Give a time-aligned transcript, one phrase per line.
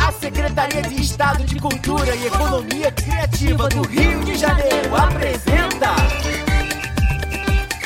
[0.00, 5.94] A Secretaria de Estado de Cultura e Economia Criativa do Rio de Janeiro apresenta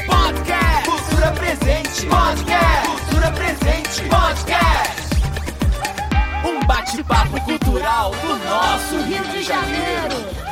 [0.06, 2.06] Podcast Cultura Presente.
[2.06, 4.03] Podcast Cultura Presente.
[4.08, 5.03] Podcast.
[6.44, 10.51] Um bate-papo cultural do nosso Rio de Janeiro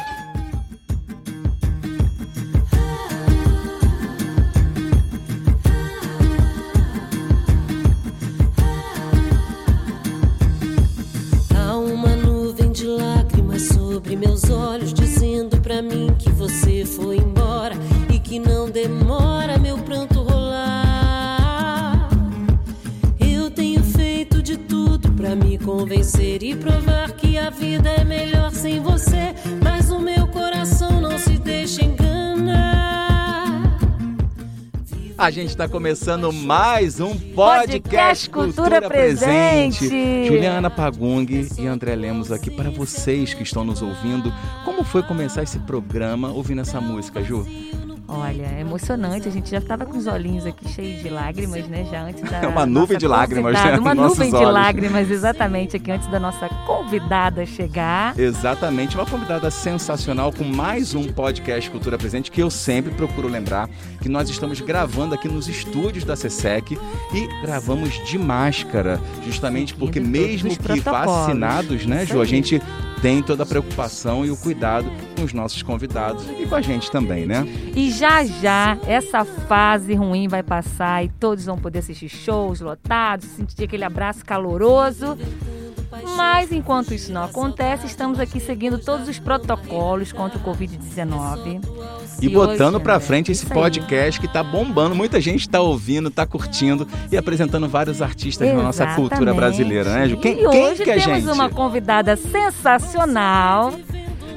[14.10, 17.76] sobre meus olhos, dizendo pra mim que você foi embora
[18.12, 22.08] e que não demora meu pranto rolar.
[23.20, 28.50] Eu tenho feito de tudo pra me convencer e provar que a vida é melhor
[28.50, 29.32] sem você,
[35.20, 39.86] A gente está começando mais um podcast, Podcast Cultura Presente.
[40.26, 41.26] Juliana Pagung
[41.58, 44.32] e André Lemos aqui para vocês que estão nos ouvindo.
[44.64, 47.46] Como foi começar esse programa ouvindo essa música, Ju?
[48.12, 49.28] Olha, é emocionante.
[49.28, 51.86] A gente já estava com os olhinhos aqui cheios de lágrimas, né?
[51.88, 52.38] Já antes da.
[52.38, 53.78] É uma nuvem de lágrimas, né?
[53.78, 54.52] Uma nuvem de olhos.
[54.52, 58.18] lágrimas, exatamente, aqui antes da nossa convidada chegar.
[58.18, 63.68] Exatamente, uma convidada sensacional com mais um podcast Cultura Presente que eu sempre procuro lembrar
[64.02, 66.76] que nós estamos gravando aqui nos estúdios da SESEC
[67.14, 71.06] e gravamos de máscara, justamente porque mesmo que protocolos.
[71.06, 72.60] vacinados, né, Ju, a gente
[73.00, 76.90] tem toda a preocupação e o cuidado com os nossos convidados e com a gente
[76.90, 77.46] também, né?
[77.74, 83.26] E já já essa fase ruim vai passar e todos vão poder assistir shows lotados,
[83.28, 85.16] sentir aquele abraço caloroso.
[86.16, 91.60] Mas enquanto isso não acontece, estamos aqui seguindo todos os protocolos contra o Covid-19.
[92.20, 93.52] E, E botando hoje, pra né, frente esse aí.
[93.52, 98.54] podcast que tá bombando, muita gente tá ouvindo, tá curtindo e apresentando vários artistas da
[98.54, 99.36] nossa cultura Exatamente.
[99.36, 100.16] brasileira, né, Ju?
[100.18, 101.32] Quem, e quem hoje que é a temos gente?
[101.34, 103.72] uma convidada sensacional.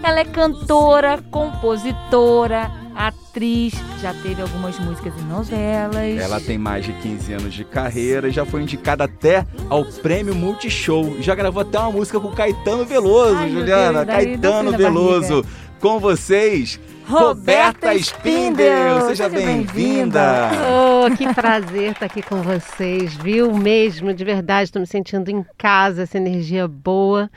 [0.02, 6.20] Ela é cantora, compositora, atriz, já teve algumas músicas em novelas.
[6.20, 10.36] Ela tem mais de 15 anos de carreira e já foi indicada até ao prêmio
[10.36, 11.22] Multishow.
[11.22, 14.06] Já gravou até uma música com Caetano Veloso, Ai, Juliana.
[14.06, 15.46] Deus, Caetano Veloso.
[15.80, 19.02] Com vocês, Roberta Spindel.
[19.08, 20.50] Seja bem-vinda.
[20.72, 23.54] Oh, que prazer estar aqui com vocês, viu?
[23.54, 27.30] Mesmo, de verdade, estou me sentindo em casa, essa energia boa.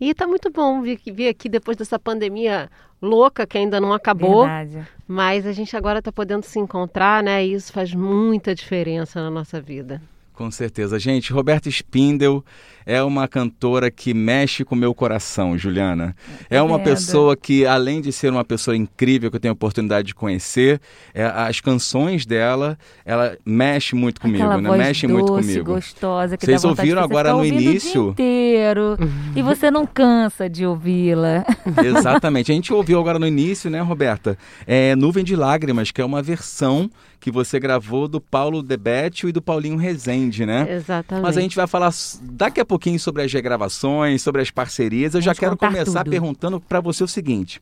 [0.00, 2.70] E tá muito bom vir, vir aqui depois dessa pandemia
[3.02, 4.88] louca que ainda não acabou, Verdade.
[5.12, 7.44] Mas a gente agora está podendo se encontrar, né?
[7.44, 10.00] E isso faz muita diferença na nossa vida.
[10.40, 10.98] Com certeza.
[10.98, 12.42] Gente, Roberta Spindel
[12.86, 16.16] é uma cantora que mexe com o meu coração, Juliana.
[16.48, 20.08] É uma pessoa que, além de ser uma pessoa incrível que eu tenho a oportunidade
[20.08, 20.80] de conhecer,
[21.12, 24.78] é, as canções dela, ela mexe muito comigo, Aquela né?
[24.78, 25.74] Mexe doce, muito comigo.
[25.74, 28.08] gostosa, que Vocês ouviram agora no início?
[28.08, 28.96] O dia inteiro,
[29.36, 31.44] e você não cansa de ouvi-la.
[31.84, 32.50] Exatamente.
[32.50, 34.38] A gente ouviu agora no início, né, Roberta?
[34.66, 36.90] É Nuvem de Lágrimas, que é uma versão
[37.20, 40.66] que você gravou do Paulo Debetio e do Paulinho Rezende, né?
[40.72, 41.22] Exatamente.
[41.22, 41.92] Mas a gente vai falar
[42.22, 45.14] daqui a pouquinho sobre as regravações, sobre as parcerias.
[45.14, 46.10] Eu já quero começar tudo.
[46.10, 47.60] perguntando para você o seguinte: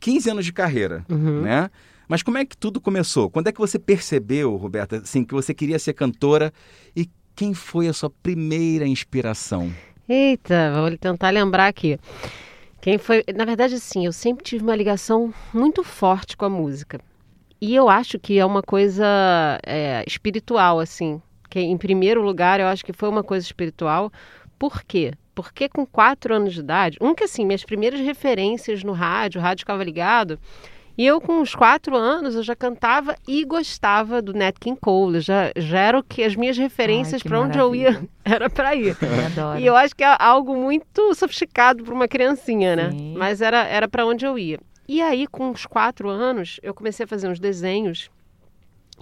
[0.00, 1.40] 15 anos de carreira, Uhum.
[1.42, 1.68] né?
[2.06, 3.28] Mas como é que tudo começou?
[3.30, 6.52] Quando é que você percebeu, Roberta, assim, que você queria ser cantora
[6.94, 9.72] e quem foi a sua primeira inspiração?
[10.08, 11.98] Eita, vou tentar lembrar aqui.
[12.80, 13.24] Quem foi.
[13.34, 17.00] Na verdade, assim, eu sempre tive uma ligação muito forte com a música.
[17.60, 19.06] E eu acho que é uma coisa
[19.64, 21.20] é, espiritual, assim.
[21.48, 24.12] Que, em primeiro lugar, eu acho que foi uma coisa espiritual.
[24.58, 25.12] Por quê?
[25.34, 29.42] Porque com quatro anos de idade, um que assim, minhas primeiras referências no rádio, o
[29.42, 30.38] rádio ficava ligado,
[30.96, 35.18] e eu com uns quatro anos eu já cantava e gostava do Nat King Cole,
[35.18, 38.96] já, já era o que as minhas referências para onde eu ia era para ir.
[39.36, 39.58] Eu.
[39.58, 42.90] E eu acho que é algo muito sofisticado para uma criancinha, né?
[42.92, 43.14] Sim.
[43.16, 44.60] Mas era, era para onde eu ia.
[44.86, 48.10] E aí, com uns quatro anos, eu comecei a fazer uns desenhos.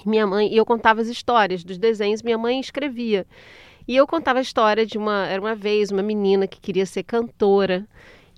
[0.05, 3.27] E Minha mãe, e eu contava as histórias dos desenhos, minha mãe escrevia.
[3.87, 7.03] E eu contava a história de uma, era uma vez uma menina que queria ser
[7.03, 7.87] cantora.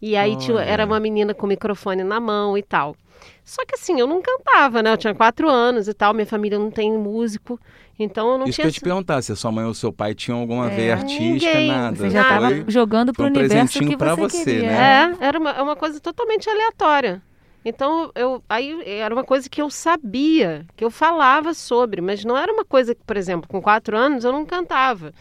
[0.01, 0.65] E aí tinha, Olha.
[0.65, 2.97] era uma menina com o microfone na mão e tal.
[3.45, 4.93] Só que assim, eu não cantava, né?
[4.93, 7.61] Eu tinha quatro anos e tal, minha família não tem músico,
[7.99, 9.75] então eu não Isso que tinha eu ia te perguntar, se a sua mãe ou
[9.75, 11.69] seu pai tinham alguma É, veia artística, ninguém.
[11.69, 11.97] nada.
[11.97, 14.71] Você já estava jogando pro foi um universo presentinho que pra você, você, queria.
[14.71, 15.17] né?
[15.21, 17.23] É, era uma, é uma coisa totalmente aleatória.
[17.65, 22.37] Então, eu, aí era uma coisa que eu sabia, que eu falava sobre, mas não
[22.37, 25.13] era uma coisa que, por exemplo, com quatro anos eu não cantava.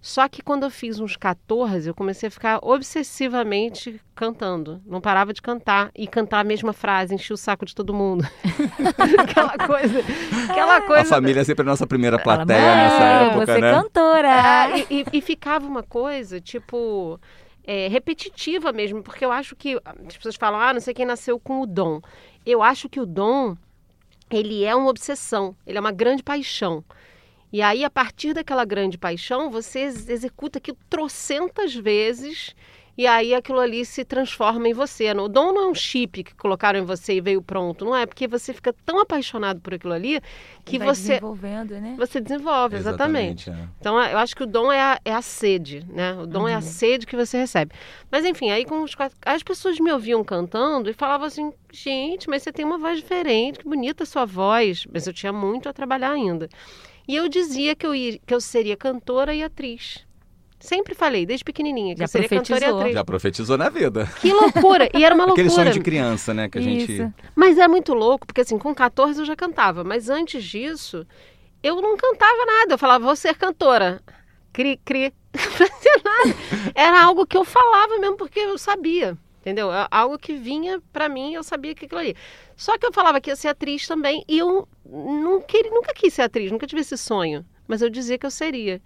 [0.00, 4.78] Só que quando eu fiz uns 14, eu comecei a ficar obsessivamente cantando.
[4.86, 8.22] Não parava de cantar e cantar a mesma frase, encher o saco de todo mundo.
[9.18, 10.00] aquela coisa,
[10.50, 11.00] aquela coisa.
[11.02, 13.72] A família é sempre a nossa primeira plateia Ela, nessa "Mãe, época, você é né?
[13.72, 14.28] cantora.
[14.28, 17.18] É, e, e- e ficava uma coisa, tipo,
[17.66, 21.38] é, repetitiva mesmo, porque eu acho que as pessoas falam, ah, não sei quem nasceu
[21.38, 22.00] com o dom.
[22.44, 23.56] Eu acho que o dom,
[24.30, 26.84] ele é uma obsessão, ele é uma grande paixão.
[27.52, 32.54] E aí, a partir daquela grande paixão, você ex- executa aquilo trocentas vezes
[32.96, 35.10] e aí aquilo ali se transforma em você.
[35.12, 38.06] O dom não é um chip que colocaram em você e veio pronto, não é?
[38.06, 40.20] Porque você fica tão apaixonado por aquilo ali
[40.64, 41.94] que Vai você, desenvolvendo, né?
[41.98, 43.50] você desenvolve, exatamente.
[43.50, 43.68] é.
[43.80, 46.14] Então, eu acho que o dom é a, é a sede, né?
[46.14, 47.72] O dom é a sede que você recebe.
[48.10, 49.16] Mas, enfim, aí com os quatro...
[49.26, 53.58] as pessoas me ouviam cantando e falavam assim, gente, mas você tem uma voz diferente,
[53.58, 54.86] que bonita a sua voz.
[54.92, 56.48] Mas eu tinha muito a trabalhar ainda.
[57.06, 60.06] E eu dizia que eu, ia, que eu seria cantora e atriz.
[60.64, 62.78] Sempre falei, desde pequenininha, que Já eu seria cantora e profetizou.
[62.80, 62.94] atriz.
[62.94, 64.10] Já profetizou na vida.
[64.22, 64.88] Que loucura!
[64.94, 65.44] E era uma loucura.
[65.46, 66.48] Aquele sonho de criança, né?
[66.48, 66.90] Que a gente.
[66.90, 67.12] Isso.
[67.36, 71.06] Mas é muito louco, porque assim, com 14 eu já cantava, mas antes disso,
[71.62, 72.72] eu não cantava nada.
[72.72, 74.00] Eu falava, vou ser cantora.
[74.54, 75.12] Cri, cri.
[75.34, 76.72] Não fazia nada.
[76.74, 79.70] Era algo que eu falava mesmo porque eu sabia, entendeu?
[79.70, 82.16] É Algo que vinha pra mim, eu sabia que aquilo ali.
[82.56, 84.66] Só que eu falava que ia ser atriz também e eu
[85.46, 88.80] queria, nunca quis ser atriz, nunca tive esse sonho, mas eu dizia que eu seria.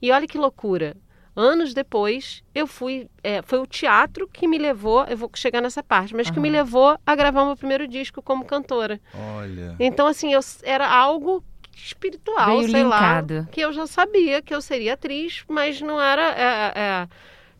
[0.00, 0.94] E olha que loucura.
[1.36, 3.08] Anos depois, eu fui.
[3.22, 6.48] é, foi o teatro que me levou, eu vou chegar nessa parte, mas que me
[6.48, 9.00] levou a gravar meu primeiro disco como cantora.
[9.12, 9.74] Olha.
[9.80, 11.42] Então, assim, eu, era algo
[11.74, 13.34] espiritual, Veio sei linkado.
[13.38, 13.48] lá.
[13.50, 16.22] Que eu já sabia que eu seria atriz, mas não era.
[16.22, 17.08] é, é,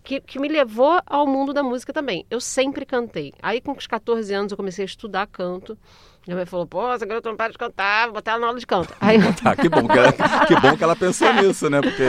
[0.05, 2.27] que, que me levou ao mundo da música também.
[2.31, 3.33] Eu sempre cantei.
[3.43, 5.77] Aí, com os 14 anos, eu comecei a estudar canto.
[6.27, 8.59] Minha mãe falou: pô, essa garota não para de cantar, vou botar ela na aula
[8.59, 8.95] de canto.
[9.01, 11.81] Aí, eu- Tá, que bom que ela, que bom que ela pensou nisso, né?
[11.83, 12.03] Porque.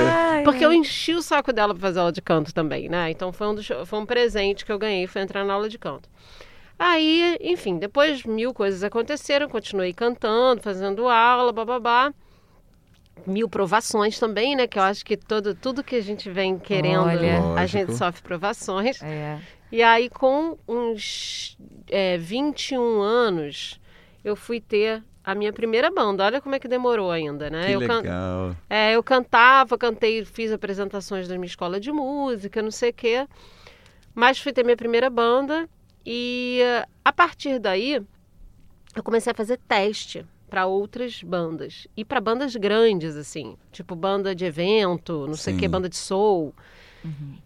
[0.45, 3.11] porque eu enchi o saco dela para fazer aula de canto também, né?
[3.11, 5.77] Então foi um, dos- foi um presente que eu ganhei, foi entrar na aula de
[5.77, 6.07] canto.
[6.77, 12.13] Aí, enfim, depois mil coisas aconteceram, continuei cantando, fazendo aula, bababá.
[13.25, 14.67] Mil provações também, né?
[14.67, 17.37] Que eu acho que todo, tudo que a gente vem querendo, Olha.
[17.37, 17.67] a Lógico.
[17.67, 19.01] gente sofre provações.
[19.01, 19.39] É.
[19.71, 21.57] E aí, com uns
[21.89, 23.79] é, 21 anos,
[24.25, 26.25] eu fui ter a minha primeira banda.
[26.25, 27.67] Olha como é que demorou ainda, né?
[27.67, 28.55] Que eu can- legal.
[28.69, 33.27] é, eu cantava, cantei, fiz apresentações da minha escola de música, não sei o quê.
[34.13, 35.69] Mas fui ter minha primeira banda
[36.05, 36.59] e
[37.03, 38.01] a partir daí
[38.95, 44.33] eu comecei a fazer teste para outras bandas e para bandas grandes assim, tipo banda
[44.33, 45.59] de evento, não sei o Sim.
[45.61, 46.53] que, banda de soul.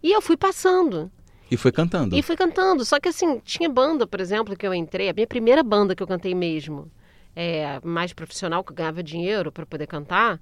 [0.02, 1.10] E eu fui passando.
[1.50, 2.16] E foi cantando.
[2.16, 2.84] E fui cantando.
[2.84, 6.02] Só que assim, tinha banda, por exemplo, que eu entrei, a minha primeira banda que
[6.02, 6.90] eu cantei mesmo,
[7.34, 10.40] é, mais profissional, que eu ganhava dinheiro para poder cantar,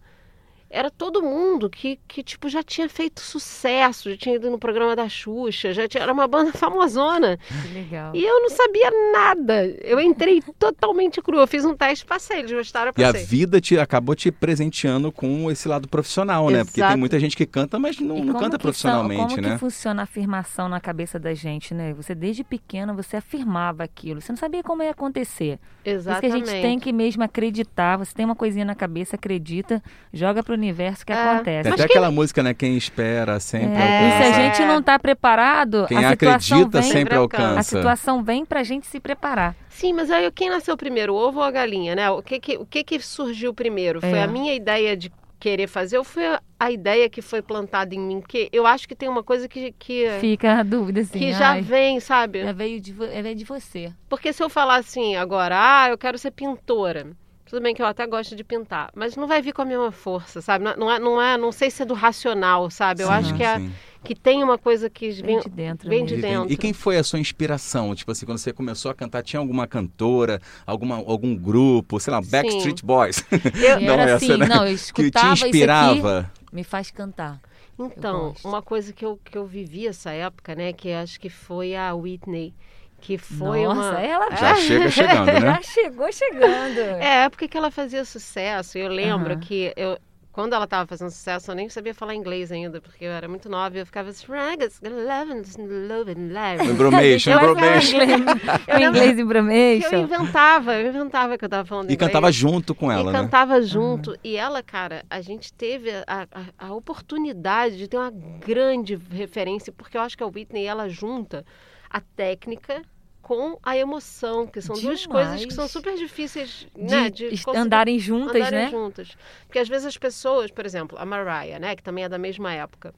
[0.70, 4.94] era todo mundo que, que, tipo, já tinha feito sucesso, já tinha ido no programa
[4.94, 7.38] da Xuxa, já tinha, era uma banda famosona.
[7.62, 8.14] Que legal.
[8.14, 9.64] E eu não sabia nada.
[9.82, 11.42] Eu entrei totalmente crua.
[11.42, 13.26] Eu fiz um teste, passei, eles gostaram, eu E a passei.
[13.26, 16.64] vida te, acabou te presenteando com esse lado profissional, né?
[16.64, 16.98] Porque tem Exato.
[16.98, 19.52] muita gente que canta, mas não, não como canta profissionalmente, são- como né?
[19.54, 21.92] que funciona a afirmação na cabeça da gente, né?
[21.94, 25.58] Você desde pequena você afirmava aquilo, você não sabia como ia acontecer.
[25.58, 26.46] Por Isso que a Exatamente.
[26.50, 27.96] gente tem que mesmo acreditar.
[27.96, 29.82] Você tem uma coisinha na cabeça, acredita,
[30.12, 31.16] joga pro universo que É.
[31.16, 31.62] acontece.
[31.64, 32.52] Tem até aquela música, né?
[32.52, 34.42] Quem espera sempre É, e se a alcança.
[34.42, 37.42] gente não está preparado, Quem a situação acredita vem, sempre alcança.
[37.48, 37.60] alcança.
[37.60, 39.54] a situação vem pra gente se preparar.
[39.68, 42.10] Sim, mas aí quem nasceu primeiro, o ovo ou a galinha, né?
[42.10, 44.00] O que que, o que, que surgiu primeiro?
[44.00, 44.22] Foi É.
[44.22, 45.10] a minha ideia de
[45.40, 48.20] querer fazer ou foi a, a ideia que foi plantada em mim?
[48.20, 51.16] Porque eu acho que tem uma coisa que, que, Fica a dúvida assim.
[51.16, 52.42] que já ai, vem, sabe?
[52.42, 53.92] já veio de, vo- é, veio de você.
[54.08, 57.06] Porque se eu falar assim agora, ah, eu quero ser pintora.
[57.48, 59.90] Tudo bem que eu até gosto de pintar, mas não vai vir com a mesma
[59.90, 60.64] força, sabe?
[60.64, 63.02] Não, não é, não é, não sei se é do racional, sabe?
[63.02, 63.58] Eu Sim, acho que, é,
[64.04, 65.88] que tem uma coisa que Vem vem, de dentro.
[65.88, 66.06] vem mesmo.
[66.06, 66.52] de E dentro.
[66.52, 67.94] E quem foi a sua inspiração?
[67.94, 72.20] Tipo assim, quando você começou a cantar, tinha alguma cantora, alguma, algum grupo, sei lá,
[72.20, 73.24] Backstreet Boys?
[73.54, 74.46] Eu- Não, era essa, assim, né?
[74.46, 76.30] não, eu que te escutava isso aqui, inspirava.
[76.52, 77.40] me faz cantar.
[77.78, 81.76] Então, uma coisa que eu, que eu vivi essa época, né, que acho que foi
[81.76, 82.52] a Whitney,
[83.00, 84.00] que foi Nossa, uma...
[84.00, 85.40] ela Já chega chegando, né?
[85.40, 86.78] já chegou chegando.
[86.80, 89.40] É, a época que ela fazia sucesso, eu lembro Aham.
[89.40, 89.98] que eu,
[90.32, 93.48] quando ela estava fazendo sucesso, eu nem sabia falar inglês ainda, porque eu era muito
[93.48, 95.42] nova e eu ficava assim, "Ragas, love and
[95.88, 97.98] love and love." Embromation, Eu- embromation.
[97.98, 99.96] O inglês Que eu embromation.
[99.96, 102.12] inventava, eu inventava que eu tava falando E inglês.
[102.12, 103.18] cantava junto com E ela, né?
[103.20, 104.16] cantava junto.
[104.22, 109.72] E ela, cara, a gente teve a, a, a oportunidade de ter uma grande referência,
[109.72, 111.44] porque eu acho que a Whitney, ela junta
[111.90, 112.82] a técnica
[113.22, 115.06] com a emoção, que são duas Demais.
[115.28, 118.70] coisas que são super difíceis né, de, conseguir- andarem juntas, andarem né?
[118.70, 119.16] juntas.
[119.46, 122.52] Porque às vezes as pessoas, por exemplo, a Mariah, né, que também é da mesma
[122.54, 122.94] época,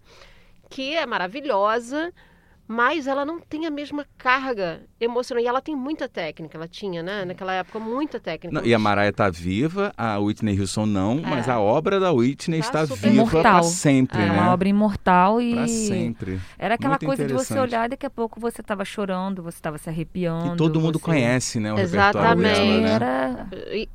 [0.69, 2.13] que é maravilhosa,
[2.73, 5.43] mas ela não tem a mesma carga emocional.
[5.43, 8.61] E ela tem muita técnica, ela tinha, né, naquela época, muita técnica.
[8.61, 12.61] Não, e a Mariah tá viva, a Whitney Houston não, mas a obra da Whitney
[12.61, 14.33] Tá está viva para sempre, É né?
[14.41, 16.41] uma obra imortal e Pra sempre.
[16.57, 19.59] era aquela Muito coisa de você olhar e daqui a pouco você estava chorando, você
[19.59, 20.55] estava se arrepiando.
[20.55, 22.51] E todo mundo você- conhece, né, o Exatamente.
[22.51, 22.93] repertório dela, né?
[22.95, 23.89] Era E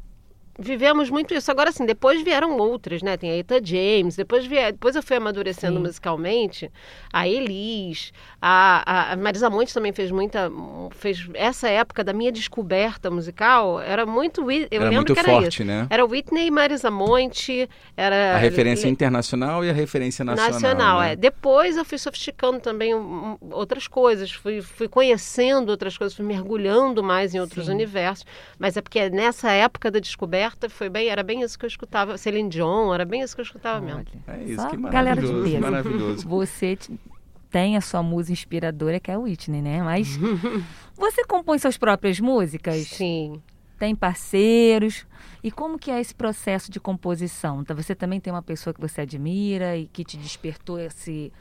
[0.57, 1.51] vivemos muito isso.
[1.51, 3.17] Agora, assim, depois vieram outras, né?
[3.17, 4.71] Tem a Eta James, depois, vie...
[4.71, 5.83] depois eu fui amadurecendo Sim.
[5.83, 6.71] musicalmente.
[7.11, 10.51] A Elis, a, a- Marisa Monte também fez muita...
[10.91, 14.49] fez Essa época da minha descoberta musical era muito...
[14.49, 15.65] Eu Era lembro muito que era forte, isso.
[15.65, 15.87] né?
[15.89, 18.35] Era Whitney e Marisa Monte, era...
[18.35, 20.51] A referência internacional e a referência nacional.
[20.53, 21.11] Nacional, né?
[21.11, 21.15] é.
[21.15, 22.93] Depois eu fui sofisticando também
[23.51, 27.71] outras coisas, fui, fui conhecendo outras coisas, fui mergulhando mais em outros Sim.
[27.73, 28.25] universos.
[28.57, 32.17] Mas é porque nessa época da descoberta foi bem, era bem isso que eu escutava.
[32.17, 33.99] Celine Dion, era bem isso que eu escutava mesmo.
[34.27, 35.61] olha, É isso, só que galera de maravilhoso, peso.
[35.61, 36.27] maravilhoso.
[36.29, 36.77] Você
[37.49, 39.81] tem a sua musa inspiradora, que é a Whitney, né?
[39.81, 40.17] Mas
[40.97, 42.87] você compõe suas próprias músicas?
[42.87, 43.41] Sim.
[43.79, 45.05] Tem parceiros?
[45.43, 47.61] E como que é esse processo de composição?
[47.61, 51.31] Então, Você também tem uma pessoa que você admira e que te despertou esse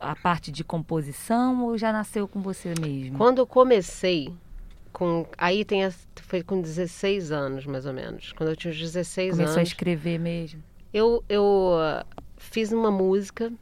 [0.00, 3.18] a parte de composição ou já nasceu com você mesmo?
[3.18, 4.32] Quando eu comecei,
[4.98, 8.32] com, aí tem a- foi com 16 anos, mais ou menos.
[8.32, 9.68] Quando eu tinha uns 16 Começou a anos.
[9.68, 10.60] escrever mesmo?
[10.92, 12.04] Eu, eu ah,
[12.36, 13.52] fiz uma música,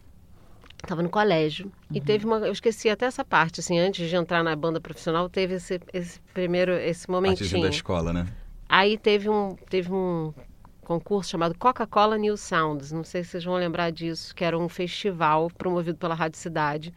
[0.83, 2.39] estava no colégio, e teve uma.
[2.39, 6.21] Eu esqueci até essa parte, assim, antes de entrar na banda profissional, teve esse, esse
[6.33, 7.61] primeiro, esse momentinho.
[7.63, 8.27] da escola, né?
[8.67, 10.33] Aí teve um, teve um
[10.81, 14.69] concurso chamado Coca-Cola New Sounds, não sei se vocês vão lembrar disso, que era um
[14.69, 16.95] festival promovido pela Rádio Cidade,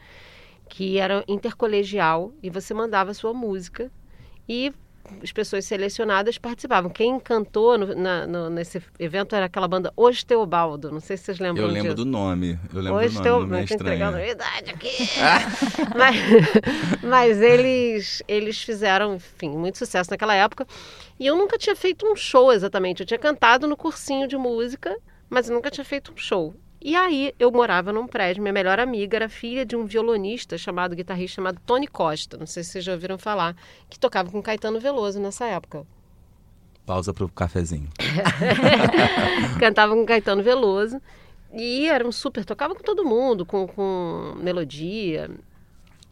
[0.70, 3.92] que era intercolegial, e você mandava a sua música,
[4.50, 4.74] e
[5.24, 6.90] as pessoas selecionadas participavam.
[6.92, 11.24] Quem cantou no- na- no- nesse evento era aquela banda Os Teobaldo, não sei se
[11.24, 11.96] vocês lembram Eu lembro disso.
[11.96, 12.60] do nome.
[12.74, 14.90] Eu lembro Hoje do nome, não é entregando a idade aqui.
[15.98, 16.16] mas
[17.04, 20.66] mas eles, eles fizeram, enfim, muito sucesso naquela época.
[21.20, 23.00] E eu nunca tinha feito um show exatamente.
[23.02, 24.96] Eu tinha cantado no cursinho de música,
[25.30, 26.54] mas eu nunca tinha feito um show.
[26.82, 30.96] E aí eu morava num prédio, minha melhor amiga era filha de um violonista chamado,
[30.96, 33.56] guitarrista chamado Tony Costa, não sei se vocês já ouviram falar,
[33.90, 35.86] que tocava com Caetano Veloso nessa época.
[36.86, 37.90] Pausa pro cafezinho.
[39.60, 41.02] cantava com Caetano Veloso.
[41.54, 45.30] E era um super, tocava com todo mundo, com, com melodia.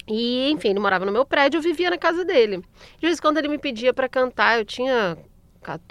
[0.07, 2.57] E, enfim, ele morava no meu prédio, eu vivia na casa dele.
[2.99, 5.17] De vez em quando ele me pedia para cantar, eu tinha,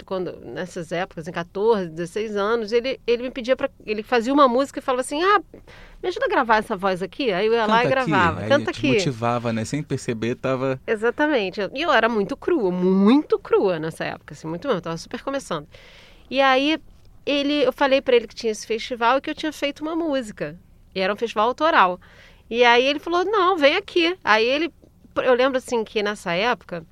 [0.05, 3.69] quando, nessas épocas, em 14, 16 anos, ele, ele me pedia para.
[3.85, 5.41] Ele fazia uma música e falava assim: ah,
[6.01, 7.31] me ajuda a gravar essa voz aqui?
[7.31, 8.09] Aí eu ia lá e Canta aqui.
[8.09, 8.41] gravava.
[8.41, 8.93] Aí Canta aqui.
[8.93, 9.65] motivava, né?
[9.65, 10.79] Sem perceber, tava...
[10.87, 11.61] Exatamente.
[11.73, 14.79] E eu era muito crua, muito crua nessa época, assim, muito mesmo.
[14.79, 15.67] Eu tava super começando.
[16.29, 16.79] E aí
[17.25, 19.95] ele, eu falei para ele que tinha esse festival e que eu tinha feito uma
[19.95, 20.57] música.
[20.95, 21.99] E era um festival autoral.
[22.49, 24.17] E aí ele falou: "Não, vem aqui".
[24.23, 24.73] Aí ele
[25.17, 26.85] eu lembro assim que nessa época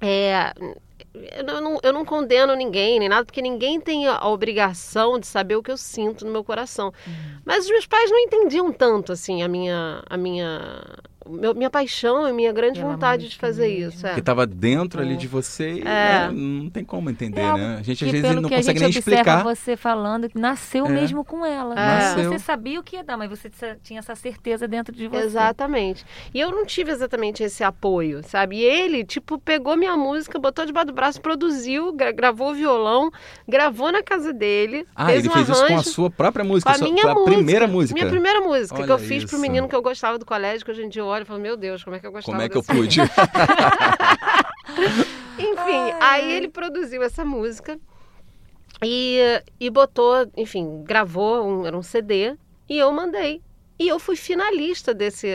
[0.00, 0.52] é,
[1.14, 5.56] eu não, eu não condeno ninguém, nem nada, porque ninguém tem a obrigação de saber
[5.56, 6.92] o que eu sinto no meu coração.
[7.44, 10.82] Mas os meus pais não entendiam tanto, assim, a minha, a minha,
[11.28, 13.88] meu- minha paixão e minha grande Pela vontade de fazer mesmo.
[13.90, 14.06] isso.
[14.06, 14.14] é.
[14.14, 15.82] Que tava dentro ali de você e É.
[15.84, 17.76] né, não tem como entender, É, né?
[17.80, 19.42] A gente às que vezes não que a consegue gente nem explicar.
[19.42, 20.88] você falando, que nasceu É.
[20.88, 21.74] mesmo com ela.
[21.74, 22.30] Nasceu.
[22.32, 23.50] Você sabia o que ia dar, mas você
[23.82, 25.24] tinha essa certeza dentro de você.
[25.24, 26.04] Exatamente.
[26.32, 28.56] E eu não tive exatamente esse apoio, sabe?
[28.56, 33.10] E ele, tipo, pegou minha música, botou debaixo do braço, produziu, gra- gravou o violão,
[33.48, 34.86] gravou na casa dele.
[34.94, 35.88] Ah, fez ele um fez isso com a arranjo.
[35.90, 37.30] sua própria música, Com a sua- minha com a música.
[37.34, 37.94] primeira música.
[37.98, 40.70] Minha primeira música, que Olha eu fiz pro menino que eu gostava do colégio, que
[40.70, 42.42] hoje em dia eu olho e falo, meu Deus, como é que eu gostava Como
[42.42, 43.00] é que eu pude?
[45.38, 47.78] Enfim, aí ele produziu essa música
[48.82, 49.18] e,
[49.58, 52.36] e botou, enfim, gravou, um, era um CD,
[52.68, 53.40] e eu mandei.
[53.78, 55.26] E eu fui finalista desse.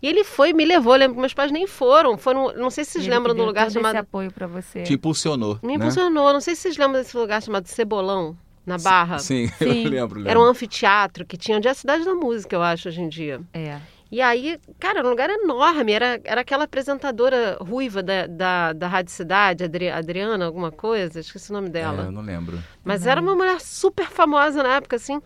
[0.00, 2.16] E ele foi, me levou, lembro que meus pais nem foram.
[2.16, 3.94] Foram, não sei se vocês Ele lembram do lugar todo chamado.
[3.94, 4.84] esse apoio para você.
[4.84, 5.74] Te impulsionou, Me né?
[5.74, 9.18] impulsionou, não sei se vocês lembram desse lugar chamado Cebolão, na Barra.
[9.18, 9.84] Sim, Sim.
[9.84, 10.30] eu lembro, lembro.
[10.30, 13.08] Era um anfiteatro que tinha onde é a cidade da música, eu acho, hoje em
[13.08, 13.40] dia.
[13.52, 13.80] É.
[14.12, 15.92] E aí, cara, era um lugar enorme.
[15.92, 21.50] Era, era aquela apresentadora ruiva da, da, da Rádio Cidade, Adri- Adriana, alguma coisa, esqueci
[21.50, 22.02] o nome É, dela.
[22.04, 22.58] eu não lembro.
[22.84, 25.20] Mas era uma mulher super famosa na época, assim.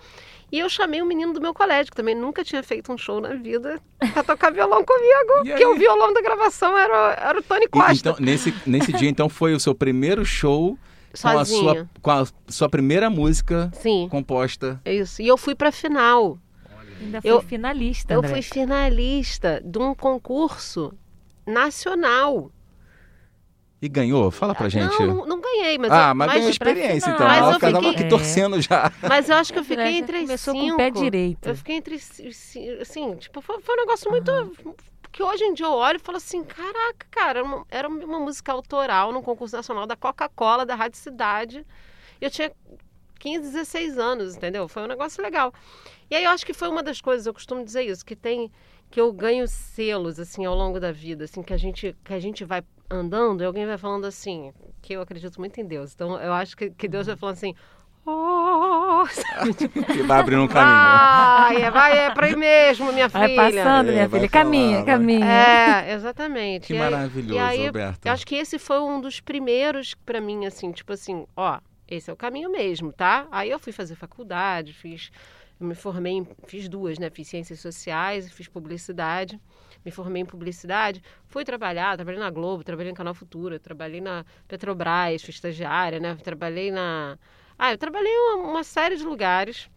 [0.52, 3.20] E eu chamei um menino do meu colégio, que também nunca tinha feito um show
[3.20, 3.80] na vida,
[4.12, 5.46] pra tocar violão comigo.
[5.46, 7.92] E Porque o violão da gravação era, o- era o Tony E, Costa.
[8.10, 10.78] então, nesse, nesse dia, então, foi o seu primeiro show
[11.22, 14.78] com a, sua, com a sua primeira música Sim, composta.
[14.84, 15.22] é isso.
[15.22, 16.38] E eu fui pra final.
[17.00, 18.30] Ainda foi Eu- finalista, Eu André.
[18.32, 20.92] fui finalista de um concurso
[21.46, 22.50] nacional.
[23.82, 24.30] E ganhou?
[24.30, 24.98] Fala pra gente.
[24.98, 27.26] Não, não, não ganhei, mas ah, eu, mas, ganhou experiência, então.
[27.26, 28.90] Mas Ela eu tava fiquei- aqui torcendo já.
[29.06, 30.66] Mas eu acho que eu fiquei entre começou cinco.
[30.68, 31.48] com o pé direito.
[31.48, 31.96] Eu fiquei entre
[32.80, 34.32] assim, tipo, foi, foi um negócio muito
[35.12, 38.18] que hoje em dia eu olho e falo assim, caraca, cara, era uma, era uma
[38.18, 41.64] música autoral num concurso nacional da Coca-Cola da Rádio Cidade.
[42.20, 42.50] Eu tinha
[43.20, 44.66] 15, 16 anos, entendeu?
[44.66, 45.52] Foi um negócio legal.
[46.14, 48.48] E aí eu acho que foi uma das coisas, eu costumo dizer isso, que tem
[48.88, 52.20] que eu ganho selos assim ao longo da vida, assim, que a gente que a
[52.20, 55.92] gente vai andando e alguém vai falando assim, que eu acredito muito em Deus.
[55.92, 57.52] Então eu acho que, que Deus vai falando assim,
[58.06, 59.02] oh?
[59.92, 60.76] Que vai abrir um caminho.
[60.76, 63.42] Vai, é, vai, é pra aí mesmo, minha Vai filha.
[63.64, 64.30] passando, É, minha vai filha.
[64.30, 64.84] falar, caminha, vai.
[64.86, 65.26] caminha.
[65.26, 66.68] É, exatamente.
[66.68, 68.08] Que E maravilhoso, aí, Roberta.
[68.08, 72.08] Eu acho que esse foi um dos primeiros pra mim, assim, tipo assim, ó, esse
[72.08, 73.26] é o caminho mesmo, tá?
[73.32, 75.10] Aí eu fui fazer faculdade, fiz,
[75.60, 77.10] eu me formei, em, fiz duas, né?
[77.10, 79.40] Fiz ciências sociais fiz publicidade.
[79.84, 84.24] Me formei em publicidade, fui trabalhar, trabalhei na Globo, trabalhei no Canal Futura, trabalhei na
[84.48, 86.16] Petrobras, fui estagiária, né?
[86.16, 87.18] Trabalhei na.
[87.58, 89.68] Ah, eu trabalhei em uma, uma série de lugares.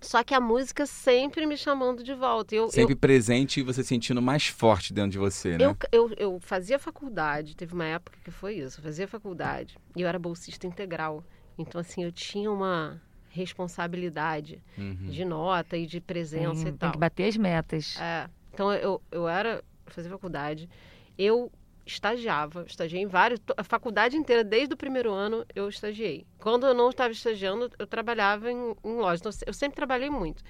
[0.00, 2.54] Só que a música sempre me chamando de volta.
[2.54, 5.64] Eu, eu, Sempre presente e você sentindo mais forte dentro de você, né?
[5.64, 10.02] eu, eu, eu fazia faculdade, teve uma época que foi isso, eu fazia faculdade e
[10.02, 11.24] eu era bolsista integral.
[11.58, 15.08] Então, assim, eu tinha uma responsabilidade Uhum.
[15.10, 16.92] de nota e de presença Tem, e tem tal.
[16.92, 17.96] que bater as metas.
[18.00, 20.68] É, então, eu, eu era, fazia faculdade,
[21.16, 21.50] eu
[21.86, 26.26] estagiava, estagiei em vários, a faculdade inteira, desde o primeiro ano, eu estagiei.
[26.38, 30.42] Quando eu não estava estagiando, eu trabalhava em, em loja, então, eu sempre trabalhei muito.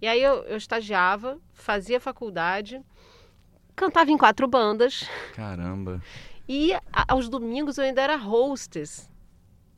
[0.00, 2.80] E aí eu, eu estagiava, fazia faculdade,
[3.76, 6.02] cantava em quatro bandas, Caramba.
[6.48, 9.10] e a- aos domingos eu ainda era hostess.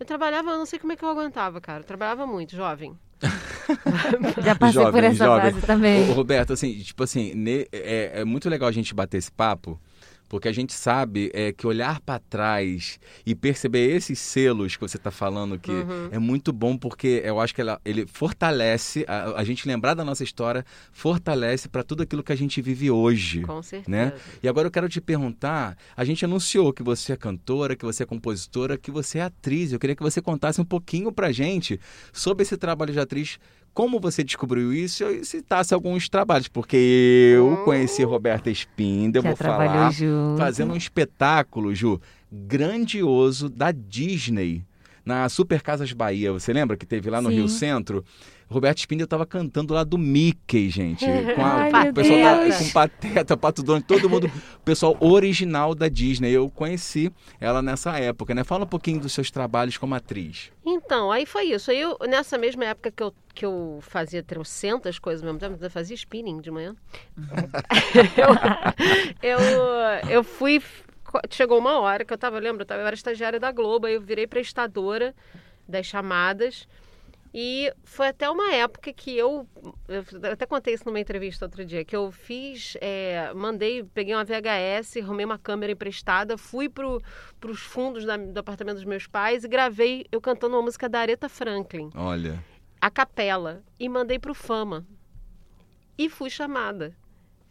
[0.03, 1.79] Eu trabalhava, eu não sei como é que eu aguentava, cara.
[1.79, 2.93] Eu trabalhava muito, jovem.
[4.45, 5.53] Já passei Jovem, por essa jovem.
[5.53, 6.11] fase também.
[6.11, 9.79] Ô, Roberto, assim, tipo assim, ne- é, é muito legal a gente bater esse papo,
[10.33, 14.97] porque a gente sabe é, que olhar para trás e perceber esses selos que você
[14.97, 16.09] está falando que Uhum.
[16.11, 20.03] é muito bom, porque eu acho que ela, ele fortalece, a, a gente lembrar da
[20.03, 23.43] nossa história, fortalece para tudo aquilo que a gente vive hoje.
[23.43, 23.91] Com certeza.
[23.91, 24.15] Né?
[24.43, 28.05] E agora eu quero te perguntar: a gente anunciou que você é cantora, que você
[28.05, 29.71] é compositora, que você é atriz.
[29.71, 31.79] Eu queria que você contasse um pouquinho pra gente
[32.11, 33.39] sobre esse trabalho de atriz.
[33.75, 35.03] Como você descobriu isso?
[35.05, 40.39] E citasse alguns trabalhos, porque eu conheci Roberta Spinda, eu vou falar, junto.
[40.39, 44.63] fazendo um espetáculo, Ju, grandioso da Disney,
[45.05, 46.33] na Super Casas Bahia.
[46.33, 47.37] Você lembra que teve lá no Sim.
[47.37, 48.05] Rio Centro?
[48.49, 51.07] Roberto Spinda estava cantando lá do Mickey, gente.
[51.35, 55.75] Com a- Ai, o pessoal da- com Pateta, Pato Donald, todo mundo, o pessoal original
[55.75, 56.31] da Disney.
[56.33, 57.11] Eu conheci
[57.41, 58.45] ela nessa época, né?
[58.45, 60.51] Fala um pouquinho dos seus trabalhos como atriz.
[60.67, 61.71] Então, aí foi isso.
[61.71, 65.65] Aí eu, nessa mesma época que eu, que eu fazia trocentas coisas ao mesmo tempo,
[65.65, 66.77] eu fazia spinning de manhã.
[69.23, 70.63] eu, eu, eu fui.
[71.31, 73.95] Chegou uma hora que eu tava, lembra, eu, tava, eu era estagiária da Globo, aí
[73.95, 75.15] eu virei prestadora
[75.69, 76.67] das chamadas.
[77.35, 79.49] E foi até uma época que eu,
[79.89, 84.23] eu até contei isso numa entrevista outro dia, que eu fiz, é, mandei, peguei uma
[84.23, 89.45] VHS, arrumei uma câmera emprestada, fui para os fundos da- do apartamento dos meus pais
[89.45, 92.45] e gravei eu cantando uma música da Aretha Franklin, Olha.
[92.79, 94.87] a capela, e mandei pro Fama.
[95.97, 96.95] E fui chamada.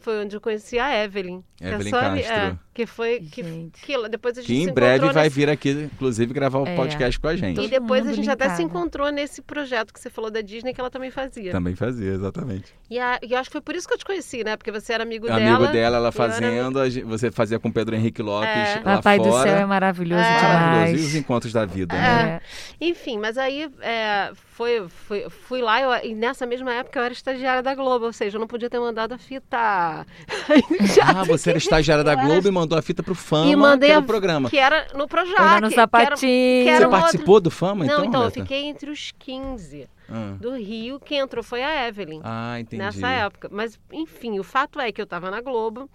[0.01, 1.41] Foi onde eu conheci a Evelyn.
[1.55, 2.33] que é Evelyn Castro.
[2.33, 3.81] é, que foi que, Gente.
[3.81, 6.67] que depois a gente Que em breve encontrou vai nesse- vir aqui, inclusive, gravar o
[6.67, 6.75] É.
[6.75, 7.61] podcast com a gente.
[7.61, 8.79] E depois a gente até se linkado.
[8.79, 11.51] encontrou nesse projeto que você falou da Disney que ela também fazia.
[11.51, 12.73] Também fazia, exatamente.
[12.89, 14.57] E, a- e eu acho que foi por isso que eu te conheci, né?
[14.57, 15.67] Porque você era amigo, Amigo dela.
[15.71, 18.81] dela, ela era- fazendo, a gente- você fazia com Pedro Henrique Lopes É.
[18.83, 19.29] lá Papai fora.
[19.29, 20.31] do céu é maravilhoso É.
[20.41, 20.71] Maravilhoso.
[20.71, 21.01] demais.
[21.03, 22.41] E os encontros da vida, né?
[22.79, 22.85] É.
[22.85, 27.13] Enfim, mas aí é, foi, foi, fui lá eu- e nessa mesma época eu era
[27.13, 29.57] estagiária da Globo, ou seja, eu não podia ter mandado a fita.
[31.03, 33.87] Ah, você era estagiária da era- Globo e mandou a fita pro Fama, E mandei
[33.89, 34.49] que era a- o programa.
[34.49, 35.39] Que era no Projac.
[35.39, 36.63] Lá no que era- sapatinho.
[36.63, 38.41] que era Você uma participou do Fama, Não, então, então, eu Roberta?
[38.41, 40.35] fiquei entre os 15 Ah.
[40.39, 42.21] do Rio, quem entrou foi a Evelyn.
[42.23, 42.81] Ah, entendi.
[42.81, 43.49] nessa época.
[43.51, 45.89] Mas, enfim, o fato é que eu estava na Globo,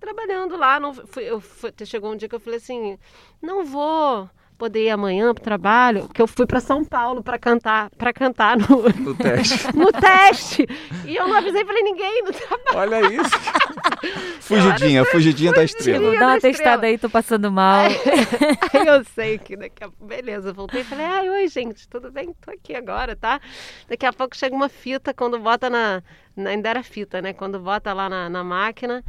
[0.00, 0.78] trabalhando lá.
[0.80, 2.98] Não, fui, eu, fui- chegou um dia que eu falei assim:
[3.42, 7.90] não vou poder ir amanhã pro trabalho, porque eu fui para São Paulo para cantar,
[7.96, 9.66] para cantar no, No teste.
[9.76, 10.66] no teste.
[11.04, 12.78] E eu não avisei para ninguém no trabalho.
[12.78, 13.30] Olha isso.
[14.40, 16.16] fugidinha, fugidinha da estrela.
[16.18, 17.84] Dá uma testada aí, tô passando mal.
[18.72, 22.10] Aí eu sei que daqui a beleza, eu voltei e falei, ai, oi, gente, tudo
[22.10, 22.34] bem?
[22.44, 23.40] Tô aqui agora, tá?
[23.88, 26.02] Daqui a pouco chega uma fita, quando bota na.
[26.36, 27.32] na- ainda era fita, né?
[27.32, 29.02] Quando bota lá na, na máquina,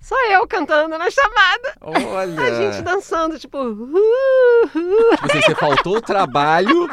[0.00, 1.74] sou eu cantando na chamada.
[1.80, 2.42] Olha.
[2.42, 3.58] A gente dançando, tipo.
[3.58, 4.70] Uh, uh.
[4.70, 6.88] Tipo assim, você faltou o trabalho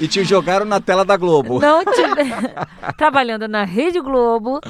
[0.00, 1.60] e te jogaram na tela da Globo.
[1.60, 2.32] Não tive...
[2.96, 4.60] Trabalhando na Rede Globo,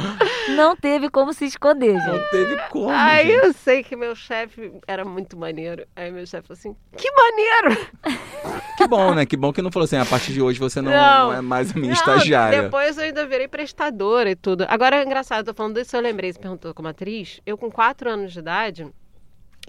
[0.57, 2.07] Não teve como se esconder, gente.
[2.07, 2.91] Não teve como.
[2.91, 3.45] Aí gente.
[3.45, 5.87] eu sei que meu chefe era muito maneiro.
[5.97, 7.89] Aí meu chefe falou assim: que maneiro!
[8.81, 9.27] Que bom, né?
[9.27, 11.27] Que bom que não falou assim, a partir de hoje você não, Não.
[11.29, 12.63] não é mais a minha Não, estagiária.
[12.63, 14.65] Depois eu ainda virei prestadora e tudo.
[14.71, 17.43] Agora é engraçado, tô falando disso, eu lembrei, você perguntou como atriz.
[17.45, 18.87] Eu, com quatro anos de idade,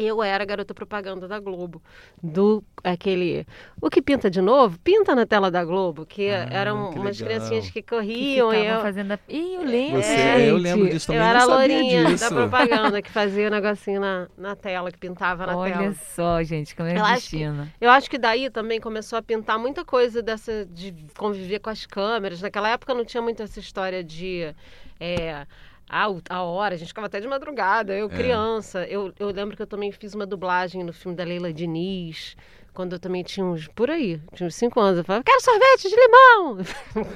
[0.04, 1.82] eu era garota propaganda da Globo.
[2.22, 3.46] Do aquele.
[3.82, 4.80] O que pinta de novo?
[4.80, 7.38] Pinta na tela da Globo, que Ah, eram que umas legal.
[7.38, 8.52] criancinhas que Que corriam.
[8.54, 9.20] e ficavam eu, fazendo a...
[9.30, 12.30] Ih, eu lembro, Você, É, eu lembro disso também, eu era a lourinha disso.
[12.30, 15.96] da propaganda que fazia o negocinho na, na tela, que pintava na Olha tela.
[16.16, 17.42] só, gente, como é Eu acho que-.
[17.80, 21.86] Eu acho que daí também começou a pintar muita coisa dessa de conviver com as
[21.86, 22.42] câmeras.
[22.42, 24.54] Naquela época não tinha muito essa história de
[25.00, 25.46] é,
[25.92, 28.10] a, a hora, a gente ficava até de madrugada, eu É.
[28.10, 28.86] criança.
[28.88, 32.36] Eu, eu lembro que eu também fiz uma dublagem no filme da Leila Diniz.
[32.74, 35.90] Quando eu também tinha uns, por aí, tinha uns 5 anos, eu falava, quero sorvete
[35.90, 36.58] de limão!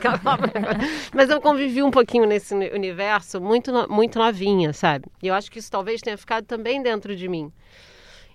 [1.16, 5.06] Mas eu convivi um pouquinho nesse uni- universo muito, muito novinha, sabe?
[5.24, 7.54] E eu acho que isso talvez tenha ficado também dentro de mim.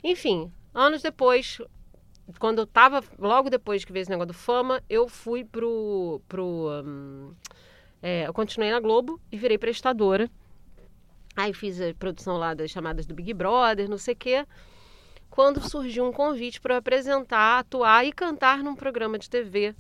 [0.03, 1.59] Enfim, anos depois,
[2.39, 6.23] quando eu tava, logo depois que veio esse negócio do fama, eu fui pro.
[6.27, 7.33] pro hum,
[8.03, 10.31] é, eu continuei na Globo e virei prestadora.
[11.37, 14.47] Aí fiz a produção lá das chamadas do Big Brother, não sei o quê.
[15.31, 19.75] Quando surgiu um convite para apresentar, atuar e cantar num programa de TV,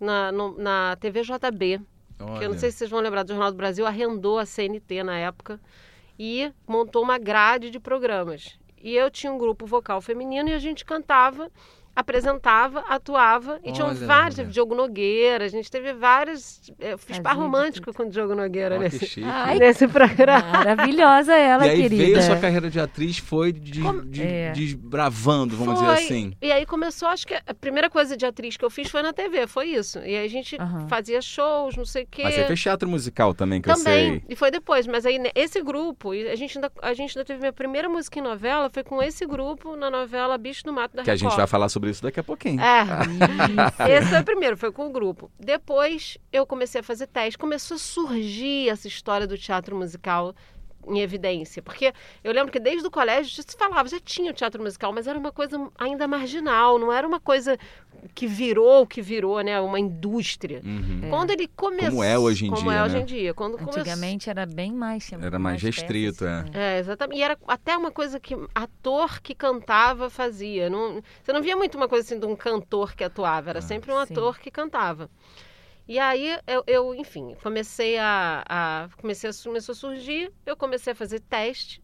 [0.00, 1.78] na, no- na TV JB,
[2.18, 2.48] que eu Olha.
[2.48, 5.60] não sei se vocês vão lembrar do Jornal do Brasil, arrendou a CNT na época
[6.18, 8.58] e montou uma grade de programas.
[8.82, 11.50] E eu tinha um grupo vocal feminino e a gente cantava,
[11.96, 13.58] apresentava, atuava.
[13.64, 16.60] E tinham Olha, vários, teve Diogo Nogueira, a gente teve vários.
[16.78, 19.24] Eu fiz par romântico com o Diogo Nogueira que nesse.
[19.24, 20.46] Ai, nesse programa.
[20.52, 22.04] Maravilhosa ela, e aí querida.
[22.04, 23.80] veio a sua carreira de atriz, foi de,
[24.10, 24.52] de- É.
[24.52, 25.88] desbravando, vamos Foi.
[25.88, 26.32] dizer assim.
[26.40, 29.12] E aí começou, acho que a primeira coisa de atriz que eu fiz foi na
[29.12, 29.98] TV, foi isso.
[30.00, 30.56] E aí a gente
[30.88, 32.22] fazia shows, não sei o quê.
[32.24, 34.22] Mas você fez teatro musical também, que eu Também, sei.
[34.28, 37.52] e foi depois, mas aí esse grupo, a gente, ainda, a gente ainda teve minha
[37.52, 41.10] primeira música em novela, foi com esse grupo na novela Bicho do Mato da Que
[41.10, 41.38] a gente Record.
[41.38, 42.60] vai falar sobre isso daqui a pouquinho.
[42.60, 42.84] É,
[43.98, 45.30] esse foi o primeiro, foi com o grupo.
[45.38, 50.34] Depois eu comecei a fazer teste, começou a surgir essa história do teatro musical
[50.86, 54.34] em evidência, porque eu lembro que desde o colégio já se falava, já tinha o
[54.34, 57.58] teatro musical, mas era uma coisa ainda marginal, não era uma coisa
[58.14, 60.62] que virou o que virou, né, uma indústria.
[60.64, 61.00] Uhum.
[61.02, 61.08] É.
[61.08, 63.00] Quando ele começou, Como é hoje em como dia, é hoje né?
[63.00, 65.10] em dia, quando Antigamente era bem mais...
[65.12, 66.50] Era mais restrito, peças, é.
[66.50, 66.76] né?
[66.76, 67.18] É, exatamente.
[67.18, 70.70] E era até uma coisa que ator que cantava fazia.
[70.70, 73.90] Não, você não via muito uma coisa assim de um cantor que atuava, era sempre
[73.92, 74.12] um sim.
[74.12, 75.10] ator que cantava.
[75.88, 80.92] E aí eu, eu, enfim, comecei a, a comecei a começou a surgir, eu comecei
[80.92, 81.80] a fazer teste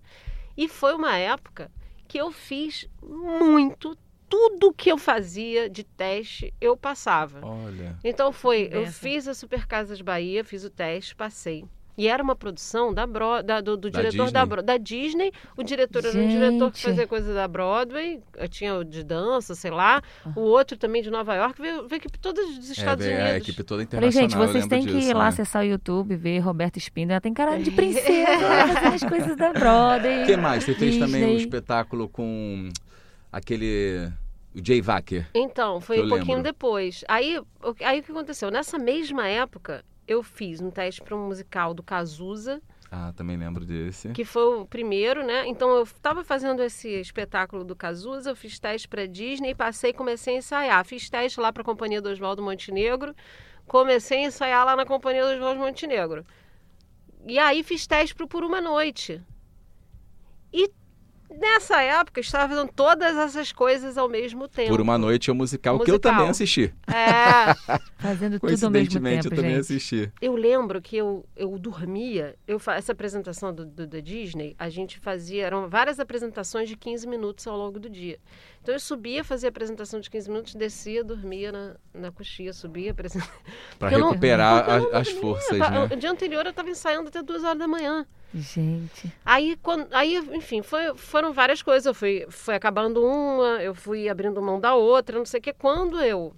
[0.57, 1.71] e foi uma época
[2.09, 3.97] que eu fiz muito
[4.29, 7.45] tudo que eu fazia de teste, eu passava.
[7.45, 7.99] Olha.
[8.03, 11.65] Então foi, eu fiz a Super Casas Bahia, fiz o teste, passei.
[11.97, 14.47] E era uma produção da Bro, da- do, do Da diretor da, Disney?
[14.47, 15.33] Bro- da Disney.
[15.57, 16.89] O diretor era um diretor que Gente.
[16.91, 20.01] fazia coisa da Broadway, eu tinha o de dança, sei lá.
[20.35, 23.37] O outro também de Nova York, veio, veio equipe toda dos É, Estados a Unidos.
[23.37, 24.23] equipe toda Falei, internacional.
[24.31, 25.29] gente, eu vocês têm que ir lá né?
[25.29, 27.15] acessar o YouTube, ver Roberta Espíndola.
[27.15, 30.23] Ela tem cara de princesa, ela fazendo as coisas da Broadway.
[30.23, 30.65] O que mais?
[30.65, 32.71] Você fez também um espetáculo com
[33.31, 34.11] aquele.
[34.55, 35.27] O Jay Wacker.
[35.35, 36.53] Então, foi um pouquinho lembro.
[36.53, 37.03] depois.
[37.09, 37.41] Aí,
[37.83, 38.51] aí o que aconteceu?
[38.51, 42.61] Nessa mesma época, eu fiz um teste para um musical do Cazuza,
[42.91, 44.11] Ah, também lembro desse.
[44.11, 45.47] que foi o primeiro, né?
[45.47, 49.95] Então eu estava fazendo esse espetáculo do Cazuza, eu fiz teste para Disney, passei e
[49.95, 50.85] comecei a ensaiar.
[50.85, 53.15] Fiz teste lá para a Companhia do Oswaldo Montenegro,
[53.67, 56.25] comecei a ensaiar lá na Companhia do Oswaldo Montenegro.
[57.27, 59.23] E aí fiz teste para Por Uma Noite.
[60.53, 60.69] E
[61.39, 64.71] nessa época eu estava fazendo todas essas coisas ao mesmo tempo.
[64.71, 66.13] Por uma noite é um musical, que eu Musical.
[66.13, 66.73] também assisti.
[66.87, 67.55] É,
[67.99, 69.61] Fazendo tudo ao mesmo Coincidentemente, tempo, eu também gente.
[69.61, 70.13] assisti.
[70.21, 74.69] Eu lembro que eu, eu dormia, eu fa- essa apresentação do, do- da Disney, a
[74.69, 78.19] gente fazia, eram várias apresentações de 15 minutos ao longo do dia.
[78.63, 83.33] Então eu subia, fazia apresentação de 15 minutos, descia, dormia na, na coxinha, subia, apresentava.
[83.81, 85.21] Não- recuperar as, não as dormia.
[85.21, 85.85] forças, né?
[85.93, 88.07] O dia anterior eu estava ensaiando até duas horas da manhã.
[88.35, 91.85] Gente, Aí, quando, aí enfim, foi- foram várias coisas.
[91.87, 95.53] Eu fui, fui acabando uma, eu fui abrindo mão da outra, não sei o que.
[95.53, 96.35] Quando eu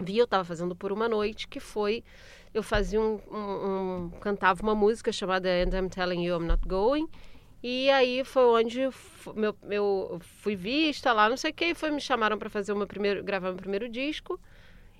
[0.00, 2.02] vi, eu estava fazendo por uma noite, que foi.
[2.52, 6.66] Eu fazia um, um- um- cantava uma música chamada And I'm Telling You I'm Not
[6.66, 7.08] Going.
[7.62, 8.94] E aí foi onde eu
[9.34, 12.76] meu, meu, fui vista lá, não sei o que, foi, me chamaram para fazer o
[12.76, 14.40] meu primeiro, gravar meu primeiro disco.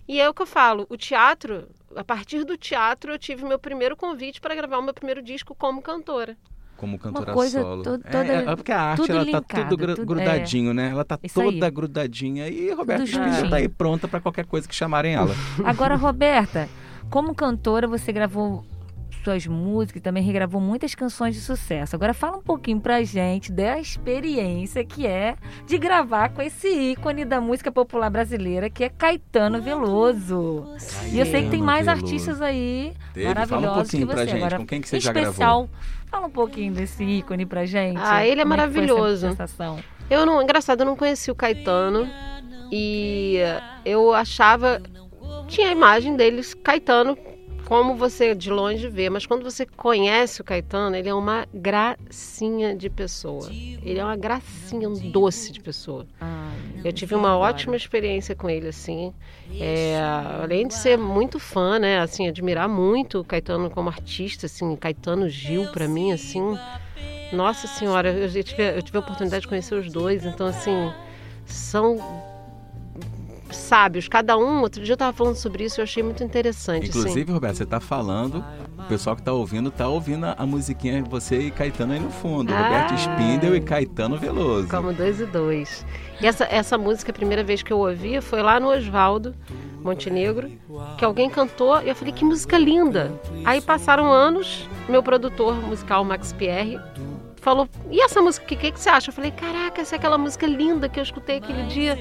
[0.09, 3.59] E é o que eu falo, o teatro, a partir do teatro eu tive meu
[3.59, 6.35] primeiro convite para gravar o meu primeiro disco como cantora.
[6.79, 7.83] Como cantora coisa solo.
[7.83, 10.07] to- É, toda- é, é porque a arte tudo ela tá linkado, tudo gru- tudo-
[10.07, 10.91] grudadinho, né?
[10.91, 11.53] Ela tá Isso aí.
[11.55, 12.49] toda grudadinha.
[12.49, 13.51] E Roberta Tudo juntinho.
[13.51, 15.35] tá aí pronta pra qualquer coisa que chamarem ela.
[15.65, 16.69] Agora, Roberta,
[17.11, 18.65] como cantora, você gravou
[19.29, 21.95] suas músicas, também regravou muitas canções de sucesso.
[21.95, 25.37] Agora fala um pouquinho pra gente da experiência que é
[25.67, 30.65] de gravar com esse ícone da música popular brasileira, que é Caetano Veloso.
[31.13, 32.05] E eu sei que tem mais Veloso.
[32.05, 33.27] artistas aí Teve?
[33.29, 34.15] maravilhosos Fala um pouquinho que você.
[34.17, 35.71] pra gente, Agora, com quem que você em já especial, gravou?
[36.07, 38.01] Fala um pouquinho desse ícone pra gente.
[38.03, 39.29] Ah, ele é Como essa maravilhoso.
[39.29, 39.79] sensação?
[40.09, 42.09] Eu não, engraçado, eu não conheci o Caetano
[42.73, 43.37] e
[43.85, 44.81] eu achava
[45.49, 47.17] tinha a imagem deles Caetano
[47.69, 52.75] como você de longe vê, mas quando você conhece o Caetano, ele é uma gracinha
[52.75, 53.47] de pessoa.
[53.53, 56.07] Ele é uma gracinha, um doce de pessoa.
[56.83, 59.13] Eu tive uma ótima experiência com ele, assim.
[59.61, 60.01] É,
[60.43, 61.99] além de ser muito fã, né?
[61.99, 66.59] Assim, admirar muito o Caetano como artista, assim, Caetano Gil, pra mim, assim.
[67.35, 70.91] Nossa Senhora, eu tive, eu tive a oportunidade de conhecer os dois, então, assim,
[71.45, 71.99] são
[73.51, 74.61] sábios, cada um.
[74.61, 76.91] Outro dia eu tava falando sobre isso, eu achei muito interessante.
[76.91, 76.99] assim.
[76.99, 78.45] Inclusive, Roberto, você tá falando,
[78.79, 82.11] o pessoal que tá ouvindo, tá ouvindo a, a musiquinha você e Caetano aí no
[82.11, 82.53] fundo.
[82.53, 82.63] Ah.
[82.63, 84.69] Roberto Spindel e Caetano Veloso.
[84.69, 85.85] Como dois e dois.
[86.21, 89.35] E essa, essa música, a primeira vez que eu ouvi, foi lá no Osvaldo
[89.83, 90.51] Montenegro,
[90.97, 93.13] que alguém cantou e eu falei, que música linda.
[93.45, 96.79] Aí passaram anos, meu produtor musical, Max Pierre,
[97.41, 99.11] falou, e essa música, o que, que, que você acha?
[99.11, 101.99] Eu falei, caraca, essa é aquela música linda que eu escutei aquele dia.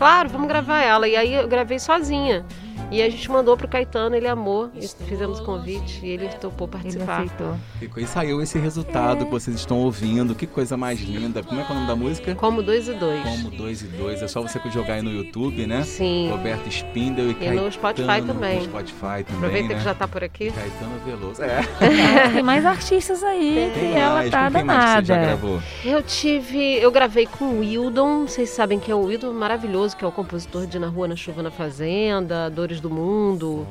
[0.00, 1.06] Claro, vamos gravar ela.
[1.06, 2.42] E aí eu gravei sozinha.
[2.90, 6.72] E a gente mandou pro Caetano, ele amou, e fizemos convite e ele topou Ele
[6.72, 7.22] participar.
[7.22, 7.54] aceitou.
[7.78, 10.34] Ficou, e saiu esse resultado que vocês estão ouvindo.
[10.34, 11.42] Que coisa mais linda.
[11.42, 12.34] Como é que é o nome da música?
[12.34, 13.22] Como dois e dois.
[13.22, 14.22] Como dois e dois.
[14.22, 15.82] É só você jogar aí no YouTube, né?
[15.82, 16.28] Sim.
[16.30, 17.62] Roberto Spindel e, E Caetano.
[17.62, 18.58] no Spotify também.
[18.58, 19.74] No Spotify também, Aproveita né?
[19.76, 20.50] que já tá por aqui.
[20.50, 21.42] Caetano Veloso.
[21.42, 21.60] É.
[22.34, 24.30] Tem mais artistas aí Tem que ela mais.
[24.30, 25.26] tá Com quem mais que você já danada.
[25.36, 25.62] gravou?
[25.84, 26.74] Eu tive.
[26.78, 30.12] Eu gravei com o Wildon, vocês sabem que é o Wildon maravilhoso, que é o
[30.12, 33.66] compositor de Na Rua, na Chuva, na Fazenda, Do Mundo.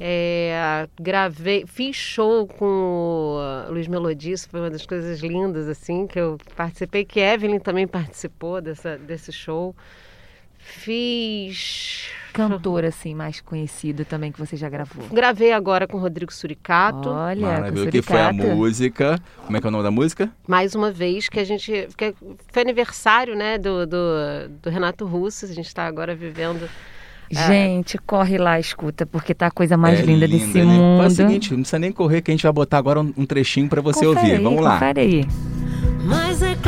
[0.00, 6.06] É, gravei, fiz show com o Luiz Melodia, isso foi uma das coisas lindas, assim,
[6.06, 9.74] que eu participei, que Evelyn também participou dessa, desse show.
[10.58, 12.10] Fiz.
[12.32, 15.08] Cantor, assim, mais conhecido também que você já gravou.
[15.08, 17.08] Gravei agora com o Rodrigo Suricato.
[17.08, 17.90] Olha, com Maravilha.
[17.90, 19.18] Que foi a música.
[19.44, 20.30] Como é que é o nome da música?
[20.46, 22.14] mais uma vez que a gente que
[22.48, 23.98] foi aniversário né do, do,
[24.62, 26.68] do Renato Russo a gente está agora vivendo
[27.30, 30.64] Gente, corre lá, escuta, porque tá a coisa mais É linda, linda, desse né?
[30.64, 31.00] mundo.
[31.02, 33.26] Faz o seguinte, não precisa nem correr, que a gente vai botar agora um, um
[33.26, 34.36] trechinho pra você Confere ouvir.
[34.38, 34.72] aí, Vamos lá.
[34.74, 35.24] confere aí.
[36.04, 36.67] Mas é claro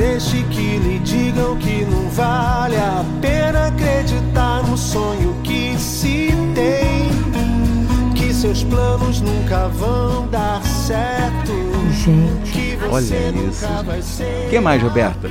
[0.00, 7.10] deixe que lhe digam que não vale a pena acreditar no sonho que se tem.
[8.14, 11.52] Que seus planos nunca vão dar certo.
[11.92, 14.46] Gente, Que você Olha nunca isso, vai ser.
[14.46, 15.28] O que mais, Roberta?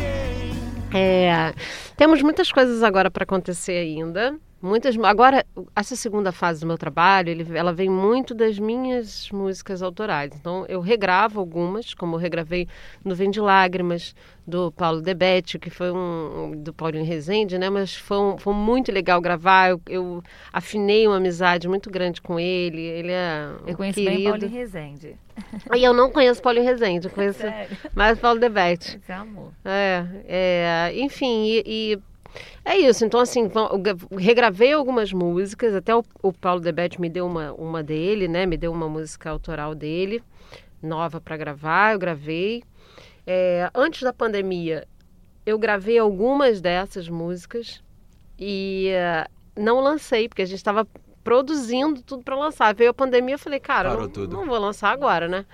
[0.93, 1.51] É,
[1.97, 4.35] temos muitas coisas agora para acontecer ainda.
[4.61, 9.81] Muitas, agora, essa segunda fase do meu trabalho, ele- ela vem muito das minhas músicas
[9.81, 10.31] autorais.
[10.35, 12.67] Então, eu regravo algumas, como eu regravei
[13.03, 14.13] no Vem de Lágrimas,
[14.45, 17.69] do Paulo Debete, que foi um, do Paulinho Rezende, né?
[17.69, 19.69] Mas foi, um- foi muito legal gravar.
[19.69, 22.81] Eu, eu afinei uma amizade muito grande com ele.
[22.81, 24.21] Ele é um eu conheço querido.
[24.21, 25.15] bem Paulinho Rezende.
[25.77, 27.77] E eu não conheço Paulinho Rezende, eu conheço Sério?
[27.95, 28.97] mais Paulo Debete.
[28.97, 29.53] Esse amor.
[29.63, 31.63] É, é, enfim, e,
[31.95, 31.99] e
[32.65, 33.05] é isso.
[33.05, 33.69] Então, assim, vão-
[34.17, 38.45] regravei algumas músicas, até o, o Paulo Debete me deu uma, uma dele, né?
[38.45, 40.23] Me deu uma música autoral dele,
[40.81, 42.63] nova para gravar, eu gravei.
[43.25, 44.87] É, antes da pandemia,
[45.45, 47.81] eu gravei algumas dessas músicas
[48.37, 50.87] e eh, não lancei, porque a gente estava
[51.23, 52.73] produzindo tudo para lançar.
[52.73, 54.35] Veio a pandemia, eu falei, cara, não, tudo.
[54.35, 55.45] não vou lançar agora, né?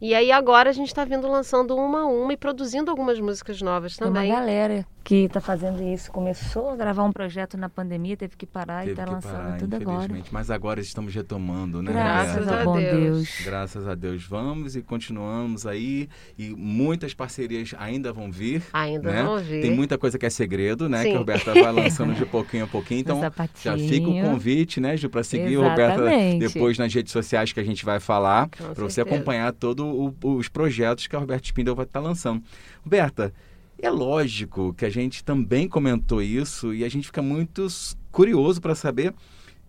[0.00, 3.60] E aí agora a gente está vindo lançando uma a uma e produzindo algumas músicas
[3.60, 4.30] novas Tem uma também.
[4.32, 6.12] galera que tá fazendo isso.
[6.12, 9.32] Começou a gravar um projeto na pandemia, teve que parar e Teve tá que lançando
[9.32, 9.96] parar, tudo agora.
[10.04, 10.28] infelizmente.
[10.30, 11.92] Mas agora estamos retomando, né?
[11.92, 12.92] Graças Graças ao a bom Deus.
[12.92, 13.40] Deus.
[13.42, 18.62] Graças a Deus vamos e continuamos aí e muitas parcerias ainda vão vir.
[18.70, 19.22] Ainda né?
[19.22, 19.62] não vi.
[19.62, 21.04] Tem muita coisa que é segredo, né?
[21.04, 21.08] Sim.
[21.08, 23.00] Que a Roberta vai lançando de pouquinho a pouquinho.
[23.00, 26.52] Então já fica o convite, né, Ju, para seguir o Roberta Exatamente.
[26.52, 29.86] depois nas redes sociais que a gente vai falar, para você acompanhar todos
[30.22, 32.42] os projetos que a Roberta Spindel vai estar lançando.
[32.84, 33.32] Roberta,
[33.80, 37.66] é lógico que a gente também comentou isso e a gente fica muito
[38.10, 39.14] curioso para saber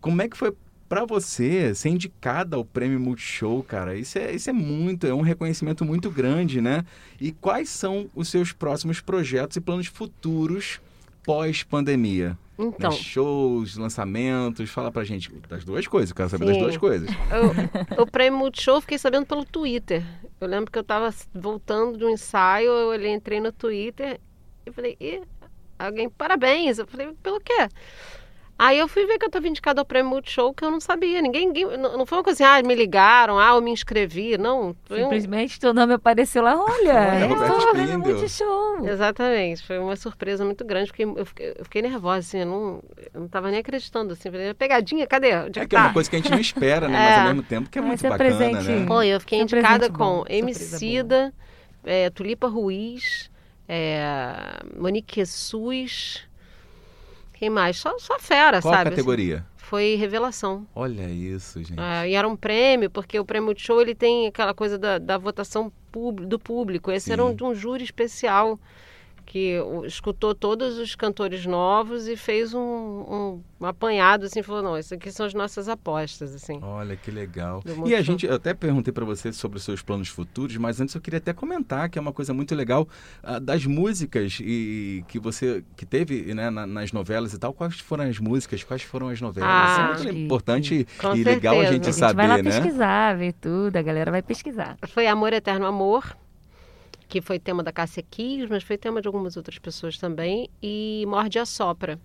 [0.02, 0.54] como é que foi
[0.88, 5.22] para você ser indicada ao Prêmio Multishow, cara, isso é, isso é muito, é um
[5.22, 6.84] reconhecimento muito grande, né?
[7.22, 10.82] E quais são os seus próximos projetos e planos futuros
[11.24, 12.36] pós-pandemia?
[12.62, 12.96] Então, Né?
[12.98, 16.62] Shows, lançamentos, fala pra gente das duas coisas, eu quero saber das Sim.
[16.62, 17.10] duas coisas.
[17.98, 20.04] eu, o prêmio Multishow eu fiquei sabendo pelo Twitter.
[20.42, 24.20] Eu lembro que eu estava voltando de um ensaio, eu entrei no Twitter
[24.66, 25.22] e falei, Ih,
[25.78, 26.78] alguém, parabéns.
[26.80, 27.70] Eu falei, pelo quê?
[28.62, 31.22] Aí eu fui ver que eu estava indicada ao prêmio Multishow, que eu não sabia.
[31.22, 34.38] Ninguém, ninguém- não, foi uma coisa assim, ah, me ligaram, ah, eu me inscrevi.
[34.38, 38.16] Não, foi um, Simplesmente teu nome apareceu lá, olha, Olha, eu Roberto tô vendo Spindel.
[38.16, 38.86] muito show.
[38.86, 42.84] Exatamente, foi uma surpresa muito grande, porque eu fiquei, eu fiquei nervosa, assim, eu não,
[43.14, 45.34] eu não tava nem acreditando, assim, falei, pegadinha, cadê?
[45.38, 45.94] Onde É que que é uma tá?
[45.94, 46.98] coisa que a gente não espera, né?
[46.98, 47.00] É.
[47.10, 48.70] Mas ao mesmo tempo que é Mas muito é bacana, presente.
[48.70, 48.86] né?
[48.86, 51.34] Foi, eu fiquei um indicada com Emicida,
[51.86, 53.32] é, Tulipa Ruiz,
[53.70, 56.28] é, Monique Jesus,
[57.40, 57.78] quem mais?
[57.78, 58.90] Só, só fera, Qual sabe?
[58.90, 59.38] categoria?
[59.38, 60.68] Assim, foi revelação.
[60.76, 61.80] Olha isso, gente.
[61.80, 64.98] Ah, e era um prêmio, porque o prêmio de show ele tem aquela coisa da,
[64.98, 65.72] da votação
[66.28, 66.92] do público.
[66.92, 67.36] Esse era um, Sim.
[67.36, 68.60] de um júri especial
[69.32, 74.76] que escutou todos os cantores novos e fez um, um, um apanhado, assim, falou, não,
[74.76, 76.60] isso aqui são as nossas apostas, assim.
[76.64, 77.62] Olha que legal.
[77.86, 80.96] E a gente, eu até perguntei para você sobre os seus planos futuros, mas antes
[80.96, 82.90] eu queria até comentar que é uma coisa muito legal
[83.22, 87.54] ah, das músicas e que você que teve né, na- nas novelas e tal.
[87.54, 88.64] Quais foram as músicas?
[88.64, 89.48] Quais foram as novelas?
[89.54, 92.44] Ah, é muito que- importante com e legal a gente A gente vai lá saber,
[92.44, 92.52] né?
[92.62, 94.76] pesquisar, ver tudo, a galera vai pesquisar.
[94.88, 96.18] Foi Amor Eterno Amor,
[97.10, 101.04] que foi tema da Cássia Kiss, mas foi tema de algumas outras pessoas também, e
[101.08, 102.00] Morde a Sopra,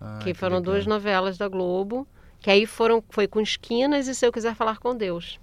[0.00, 0.72] Ah, que foram legal.
[0.74, 2.08] duas novelas da Globo,
[2.40, 5.38] que aí foram, foi com Esquinas e Se Eu Quiser Falar com Deus.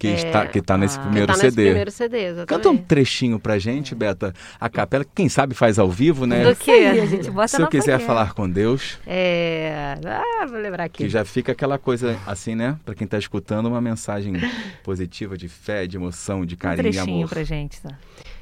[0.00, 1.02] Que está que tá nesse Ah.
[1.02, 1.64] primeiro que tá nesse CD.
[1.68, 2.48] primeiro CD, exatamente.
[2.48, 4.32] Canta um trechinho pra gente, Beta.
[4.58, 6.42] A capela, quem sabe faz ao vivo, né?
[6.42, 7.06] Do aí, a quê?
[7.06, 9.94] gente bota Se eu quiser falar com Deus, É...
[10.06, 11.04] Ah, vou lembrar aqui.
[11.04, 12.78] que já fica aquela coisa assim, né?
[12.84, 14.32] Pra quem tá escutando, uma mensagem
[14.82, 17.28] positiva de fé, de emoção, de Um carinho e trechinho amor.
[17.28, 17.90] pra gente, tá?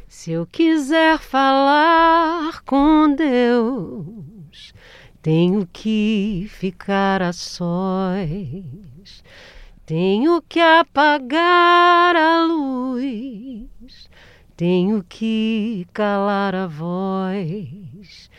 [0.06, 4.72] Se eu quiser falar com Deus,
[5.20, 8.28] tenho que ficar a sós.
[9.88, 14.10] Tenho que apagar a luz.
[14.54, 18.30] Tenho que calar a voz.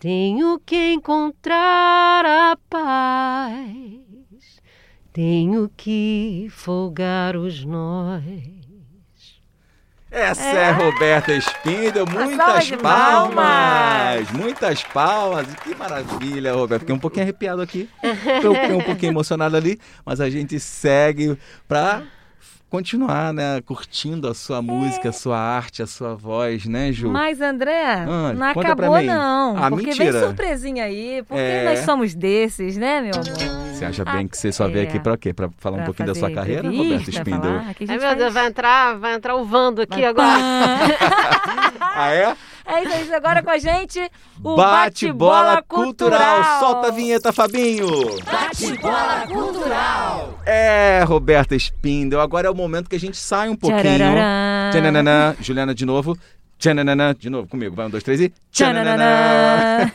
[0.00, 4.62] Tenho que encontrar a paz.
[5.12, 8.65] Tenho que folgar os nós.
[10.16, 13.34] Essa é, Roberta Spindel, salva muitas palmas.
[13.34, 14.30] palmas.
[14.30, 19.78] muitas palmas, que maravilha, Roberta, fiquei um pouquinho arrepiado aqui, fiquei um pouquinho emocionado ali,
[20.06, 21.36] mas a gente segue
[21.68, 22.02] pra
[22.76, 27.08] continuar, né, curtindo a sua música, a sua arte, a sua voz, né, Ju?
[27.10, 29.06] Mas, André, Ah, não acabou mim.
[29.06, 29.56] não.
[29.56, 30.12] Ah, porque mentira.
[30.12, 31.64] vem surpresinha aí, porque É.
[31.64, 33.66] nós somos desses, né, meu amor?
[33.74, 34.88] Você acha bem que você só veio É.
[34.88, 35.32] aqui pra quê?
[35.32, 37.50] Pra falar um Pra pouquinho da sua carreira, entrevista, Roberta Spindel?
[37.52, 40.36] Ai, gente meu Deus, faz- vai entrar, vai entrar o Vando aqui Vai- agora.
[41.98, 42.36] Ah, é?
[42.66, 44.00] É isso aí, agora com a gente,
[44.42, 46.58] o Bate-bola Bate-Bola cultural.
[46.58, 47.86] Solta a vinheta, Fabinho.
[48.24, 50.40] Bate-bola cultural.
[50.44, 53.82] É, Roberta Spindel, agora é o momento que a gente sai um pouquinho.
[53.82, 54.70] Tchararã.
[54.72, 55.36] Tchananã.
[55.40, 56.18] Juliana, de novo.
[56.58, 57.14] Tchananã.
[57.14, 57.76] De novo, comigo.
[57.76, 58.32] Vai, um, dois, três e...
[58.50, 59.92] Tchananã.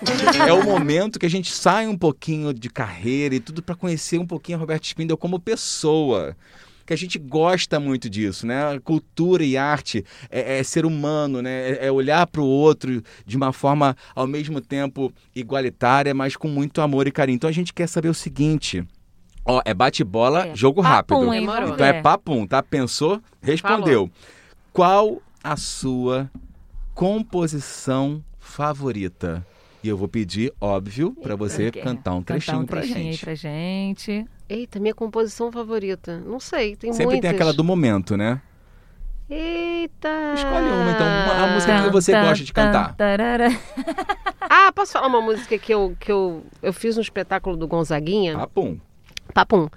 [0.47, 4.17] É o momento que a gente sai um pouquinho de carreira e tudo para conhecer
[4.17, 6.37] um pouquinho a Roberta Spindel como pessoa.
[6.85, 8.79] Que a gente gosta muito disso, né?
[8.83, 11.71] Cultura e arte é, é ser humano, né?
[11.71, 16.47] É, é olhar para o outro de uma forma ao mesmo tempo igualitária, mas com
[16.47, 17.35] muito amor e carinho.
[17.35, 18.83] Então a gente quer saber o seguinte.
[19.43, 21.33] Ó, é bate-bola, É, jogo papum, rápido.
[21.33, 21.47] hein?
[21.73, 22.61] Então é papum, tá?
[22.61, 23.21] Pensou?
[23.41, 24.09] Respondeu.
[24.71, 26.29] Qual a sua
[26.93, 29.45] composição favorita?
[29.83, 32.97] E eu vou pedir, óbvio, para você Quer cantar um trechinho, cantar um pra trechinho
[32.99, 33.25] aí gente.
[33.25, 34.25] pra gente.
[34.47, 36.19] Eita, minha composição favorita.
[36.19, 37.21] Não sei, tem Sempre muitas.
[37.21, 38.41] tem aquela do momento, né?
[39.29, 40.09] Eita.
[40.35, 42.95] Escolhe uma, então, uma- a música que você Tan, gosta de tan, cantar.
[44.53, 48.37] Ah, posso falar uma música que eu, que eu, eu fiz no espetáculo do Gonzaguinha?
[48.37, 48.77] Papum.
[49.33, 49.69] Papum.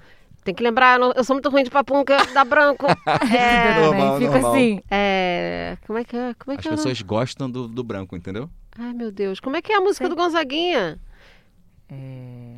[0.43, 2.85] Tem que lembrar, eu não- sou muito ruim de papum, que dá branco.
[3.33, 4.51] É, Normal, Fica normal.
[4.53, 4.81] assim.
[4.91, 6.33] é, como é que é?
[6.37, 6.71] Como é As que é?
[6.71, 6.83] o nome?
[6.83, 8.49] pessoas gostam do, do branco, entendeu?
[8.77, 9.39] Ai, meu Deus.
[9.39, 10.99] Como é que é a música do Gonzaguinha?
[11.89, 12.57] É,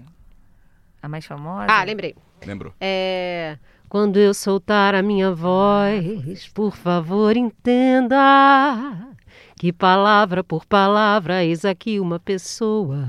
[1.02, 1.68] A mais famosa?
[1.70, 2.16] Ah, lembrei.
[2.46, 2.74] Lembrou?
[2.80, 3.58] É.
[3.90, 9.08] Quando eu soltar a minha voz, por favor entenda
[9.56, 13.08] que palavra por palavra eis aqui uma pessoa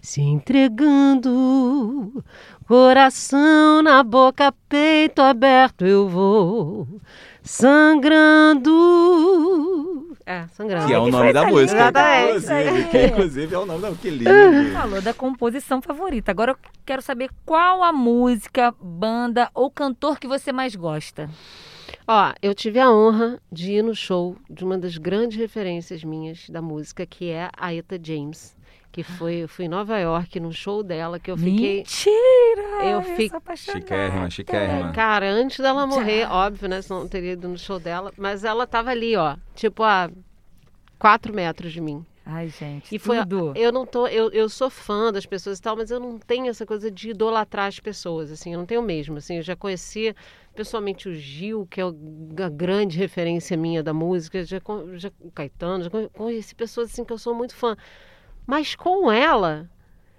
[0.00, 1.22] se entregando,
[2.66, 6.88] coração na boca, peito aberto eu vou
[7.42, 8.72] sangrando.
[10.24, 10.86] É, sangrando.
[10.86, 11.80] Que é o nome da música.
[11.80, 12.36] Exatamente.
[12.38, 14.72] Inclusive, que inclusive é o nome da Que lindo.
[14.72, 16.30] Falou da composição favorita.
[16.30, 21.28] Agora eu quero saber qual a música, banda ou cantor que você mais gosta.
[22.06, 26.48] Ó, eu tive a honra de ir no show de uma das grandes referências minhas
[26.48, 28.56] da música, que é a Eta James.
[28.92, 31.78] Que foi, eu fui em Nova York, num show dela, que eu fiquei.
[31.78, 32.62] Mentira!
[32.84, 32.98] eu
[33.36, 33.80] apaixonada.
[33.80, 34.92] Chiquérrima, chiquérrima.
[34.92, 36.82] Cara, antes dela morrer, óbvio, né?
[36.82, 38.12] Senão eu não teria ido no show dela.
[38.18, 40.10] Mas ela tava ali, ó, tipo a
[40.98, 42.04] quatro metros de mim.
[42.24, 43.18] Ai, gente, E foi.
[43.20, 43.52] tudo.
[43.56, 44.06] Eu não tô.
[44.06, 47.10] Eu, eu sou fã das pessoas e tal, mas eu não tenho essa coisa de
[47.10, 49.16] idolatrar as pessoas, assim, eu não tenho mesmo.
[49.16, 50.14] Assim, eu já conheci
[50.54, 54.60] pessoalmente o Gil, que é a grande referência minha da música, já,
[54.94, 57.76] já o Caetano, já con- conheci pessoas assim que eu sou muito fã.
[58.46, 59.68] Mas com ela,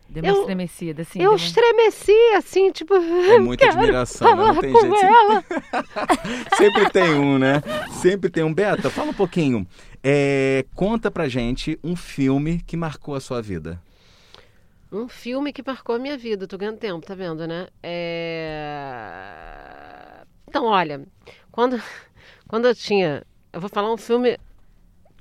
[0.09, 1.21] Deu uma eu- estremecida, assim.
[1.21, 2.93] eu uma- estremeci, assim, tipo.
[2.95, 4.43] É muita admiração, né?
[4.53, 4.95] Não tem com jeito.
[5.05, 5.43] ela.
[6.57, 7.61] Sempre tem um, né?
[8.01, 8.53] Sempre tem um.
[8.53, 9.67] Beta, fala um pouquinho.
[10.03, 13.82] É, conta pra gente um filme que marcou a sua vida.
[14.91, 16.45] Um filme que marcou a minha vida.
[16.47, 17.67] Tô ganhando tempo, tá vendo, né?
[18.93, 20.24] É...
[20.47, 21.01] Então, olha,
[21.51, 21.82] quando,
[22.47, 23.24] quando eu tinha.
[23.51, 24.38] Eu vou falar um filme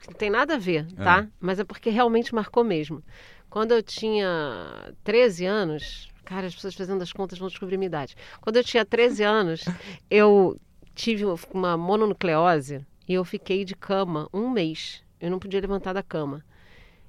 [0.08, 1.26] não tem nada a ver, tá?
[1.40, 3.02] Mas é porque realmente marcou mesmo.
[3.48, 6.08] Quando eu tinha 13 anos.
[6.24, 8.16] Cara, as pessoas fazendo as contas vão descobrir minha idade.
[8.40, 9.64] Quando eu tinha 13 anos,
[10.10, 10.58] eu
[10.94, 15.02] tive uma mononucleose e eu fiquei de cama um mês.
[15.20, 16.44] Eu não podia levantar da cama.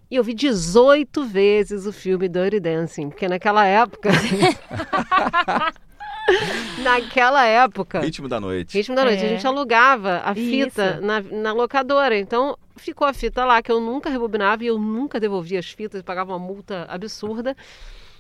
[0.10, 4.10] E eu vi 18 vezes o filme Dirty Dancing, porque naquela época.
[6.84, 8.00] naquela época.
[8.02, 8.78] Ritmo da noite.
[8.78, 9.24] Ritmo da noite.
[9.24, 9.26] É.
[9.26, 12.18] A gente alugava a fita na, na locadora.
[12.18, 16.02] Então ficou a fita lá que eu nunca rebobinava e eu nunca devolvia as fitas,
[16.02, 17.56] pagava uma multa absurda.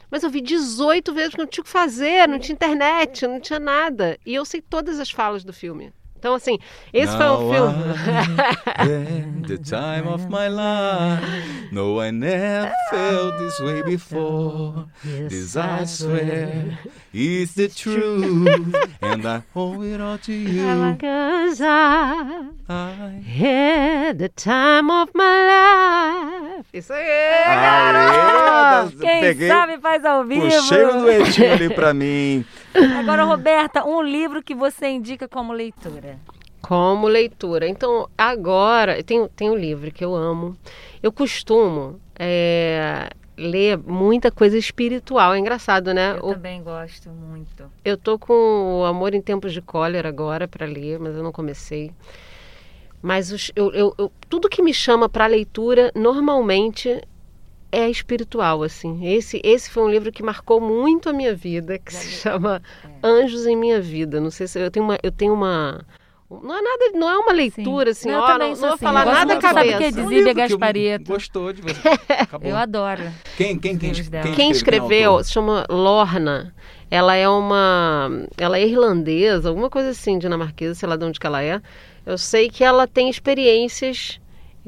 [0.09, 3.39] Mas eu vi 18 vezes porque não tinha o que fazer, não tinha internet, não
[3.39, 4.17] tinha nada.
[4.25, 5.91] E eu sei todas as falas do filme.
[6.23, 6.57] Então, assim,
[6.93, 7.83] esse foi um Now filme.
[9.45, 11.67] The time of my life.
[11.73, 14.85] No, I never felt this way before.
[15.03, 16.79] This I swear
[17.13, 20.95] is the truth, and I owe it all to you.
[20.97, 23.21] Cause I I...
[23.21, 26.67] had the time of my life.
[26.73, 30.47] Isso aí, Aê, Quem peguei, sabe faz ao vivo.
[30.47, 32.45] puxei um duetinho ali pra mim.
[32.99, 36.19] Agora, Roberta, um livro que você indica como leitura.
[36.61, 37.67] Como leitura.
[37.67, 40.55] Então, agora, tem, tem um livro que eu amo.
[41.01, 45.33] Eu costumo é, ler muita coisa espiritual.
[45.33, 46.17] É engraçado, né?
[46.17, 47.65] Eu O- também gosto muito.
[47.83, 51.31] eu tô com o Amor em Tempos de Cólera agora para ler, mas eu não
[51.33, 51.91] comecei.
[53.01, 57.01] Mas os- eu, eu- eu- tudo que me chama para leitura, normalmente,
[57.73, 59.05] é espiritual, assim.
[59.05, 62.89] Esse, esse foi um livro que marcou muito a minha vida, que se chama É.
[63.01, 64.21] Anjos em Minha Vida.
[64.21, 64.97] Não sei se eu tenho uma...
[65.01, 65.83] Eu tenho uma
[66.41, 69.05] não é nada, não é uma leitura assim, Eu ó, não, não vou assim, falar
[69.05, 69.77] nada à muito, sabe cabeça.
[69.77, 71.11] que é Um Zíbia Gasparetto.
[71.11, 71.89] Gostou de você.
[72.09, 72.49] Acabou.
[72.49, 73.03] Eu adoro.
[73.37, 76.55] Quem, quem, quem, quem, Quem quem escreveu se chama Lorna.
[76.89, 78.09] Ela é uma.
[78.35, 81.61] Ela é irlandesa, alguma coisa assim, dinamarquesa, sei lá de onde que ela é.
[82.03, 84.19] Eu sei que ela tem experiências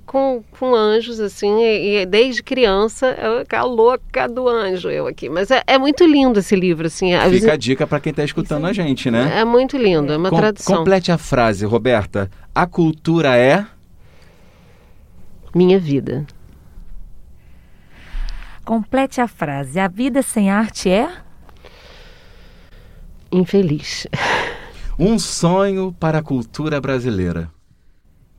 [0.06, 5.30] com, com anjos, assim, e, e desde criança, eu, a louca do anjo, eu aqui.
[5.30, 7.14] Mas é, é muito lindo esse livro, assim.
[7.14, 9.39] a- Fica a dica pra quem tá escutando a gente, né?
[9.39, 10.78] É muito lindo, é uma Com- tradução.
[10.78, 12.30] Complete a frase, Roberta.
[12.54, 13.66] A cultura é.
[15.54, 16.26] Minha vida.
[18.66, 19.80] Complete a frase.
[19.80, 21.10] A vida sem arte é?
[23.32, 24.08] Infeliz.
[24.98, 27.52] Um sonho para a cultura brasileira.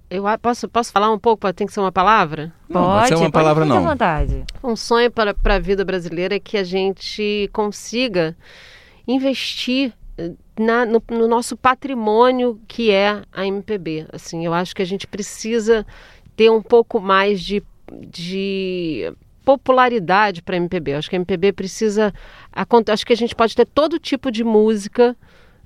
[0.08, 1.52] Eu posso, posso falar um pouco?
[1.52, 2.52] Tem que ser uma palavra?
[2.68, 3.88] Não, pode ser uma palavra, fique à não.
[3.88, 4.44] vontade.
[4.62, 8.36] Um sonho para, para a vida brasileira é que a gente consiga
[9.06, 14.06] investir eh, na- no, no nosso patrimônio que é a MPB.
[14.12, 15.84] Assim, eu acho que a gente precisa
[16.36, 17.62] ter um pouco mais de,
[18.08, 19.12] de
[19.44, 20.92] popularidade para a MPB.
[20.92, 22.12] Eu acho que a MPB precisa.
[22.52, 25.16] Acho que a gente pode ter todo tipo de música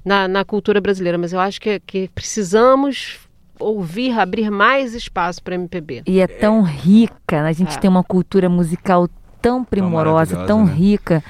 [0.03, 3.19] na, na cultura brasileira, mas eu acho que, que precisamos
[3.61, 6.03] ouvir, abrir mais espaço para a MPB.
[6.07, 7.79] E é tão rica, a gente É.
[7.79, 9.09] tem uma cultura musical
[9.41, 10.73] tão primorosa, maravilhosa, tão né?
[10.73, 11.23] rica,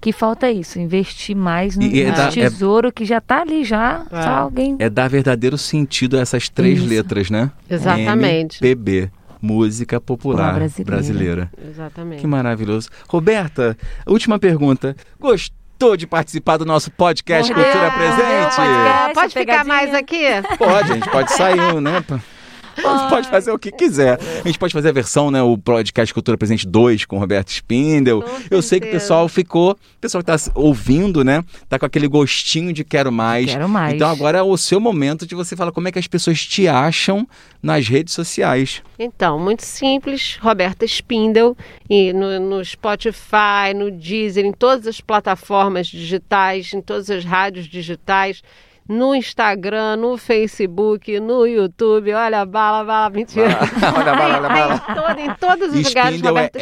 [0.00, 3.64] que falta isso, investir mais no, é nesse da- é- tesouro que já está ali,
[3.64, 4.22] já, É.
[4.22, 4.76] só alguém...
[4.78, 6.88] É dar verdadeiro sentido a essas três Isso.
[6.88, 7.50] letras, né?
[7.68, 8.58] Exatamente.
[8.62, 9.10] MPB.
[9.40, 10.90] Música popular Popular brasileira.
[10.96, 11.50] brasileira.
[11.70, 12.20] Exatamente.
[12.20, 12.88] Que maravilhoso.
[13.08, 14.96] Roberta, última pergunta.
[15.20, 15.54] Gostou
[15.96, 17.52] de participar do nosso podcast.
[17.52, 18.56] Cultura Ah, Presente?
[18.56, 19.14] podcast.
[19.14, 20.24] pode ficar mais aqui?
[20.56, 22.02] Pode, a gente pode sair, né?
[22.76, 24.18] Você pode fazer o que quiser.
[24.42, 25.42] A gente pode fazer a versão, né?
[25.42, 28.22] O podcast Cultura Presente 2 com Roberto Spindel.
[28.22, 31.42] Com Eu sei que o pessoal ficou, o pessoal que está ouvindo, né?
[31.68, 33.46] Tá com aquele gostinho de quero mais.
[33.46, 33.94] Quero mais.
[33.94, 36.68] Então agora é o seu momento de você falar como é que as pessoas te
[36.68, 37.26] acham
[37.62, 38.82] nas redes sociais.
[38.98, 41.56] Então, muito simples, Roberta Spindel,
[41.88, 47.66] e no, no Spotify, no Deezer, em todas as plataformas digitais, em todas as rádios
[47.66, 48.42] digitais,
[48.88, 53.58] no Instagram, no Facebook, no YouTube, olha a bala, bala, mentira.
[53.96, 54.84] olha a bala, olha a Aí, bala.
[54.86, 56.58] aí, todo- em todos os lugares, Spindel é Roberta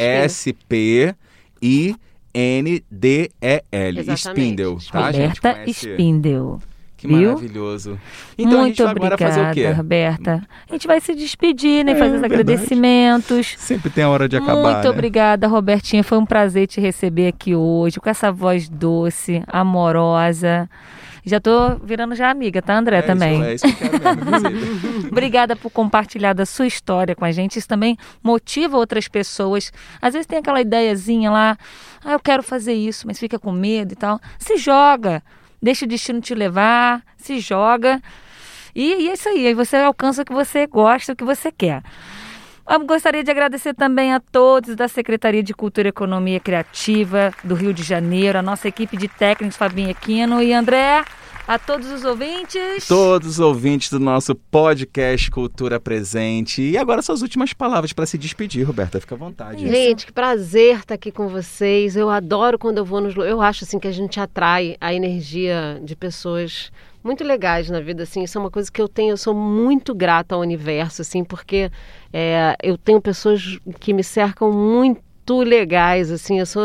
[4.15, 4.77] Spindel.
[4.77, 5.27] Spindel, tá, gente?
[5.37, 5.71] Roberta Conhece?
[5.91, 6.59] Spindel.
[6.97, 7.31] Que Viu?
[7.33, 7.99] maravilhoso.
[8.37, 9.69] Então a Muito gente vai agora obrigada, fazer o quê?
[9.71, 10.47] Roberta.
[10.69, 11.91] A gente vai se despedir, né?
[11.91, 12.33] É, fazer os verdade.
[12.41, 13.55] agradecimentos.
[13.57, 14.89] Sempre tem a hora de acabar, Muito né?
[14.89, 16.01] obrigada, Robertinha.
[16.01, 20.69] Foi um prazer te receber aqui hoje, com essa voz doce, amorosa.
[21.25, 22.97] Já tô virando já amiga, tá, André?
[22.97, 23.53] É também.
[23.53, 25.07] Isso, é isso que eu quero.
[25.09, 27.57] Obrigada por compartilhar da sua história com a gente.
[27.57, 29.71] Isso também motiva outras pessoas.
[30.01, 31.57] Às vezes tem aquela ideiazinha lá,
[32.03, 34.19] ah, eu quero fazer isso, mas fica com medo e tal.
[34.37, 35.23] Se joga,
[35.61, 38.01] deixa o destino te levar, se joga.
[38.75, 41.51] E, e é isso aí, aí você alcança o que você gosta, o que você
[41.51, 41.83] quer.
[42.69, 47.55] Eu gostaria de agradecer também a todos da Secretaria de Cultura e Economia Criativa do
[47.55, 51.03] Rio de Janeiro, a nossa equipe de técnicos, Fabinho Aquino e André,
[51.45, 52.87] a todos os ouvintes.
[52.87, 56.61] Todos os ouvintes do nosso podcast Cultura Presente.
[56.61, 58.99] E agora suas últimas palavras para se despedir, Roberta.
[58.99, 59.67] Fica à vontade.
[59.67, 61.97] Gente, que prazer estar aqui com vocês.
[61.97, 63.13] Eu adoro quando eu vou nos.
[63.15, 66.71] Eu acho assim que a gente atrai a energia de pessoas
[67.03, 68.03] muito legais na vida.
[68.03, 69.11] Assim, isso é uma coisa que eu tenho.
[69.11, 71.69] Eu sou muito grata ao universo, assim, porque
[72.11, 75.01] é, eu tenho pessoas que me cercam muito
[75.31, 76.61] legais, assim, eu sou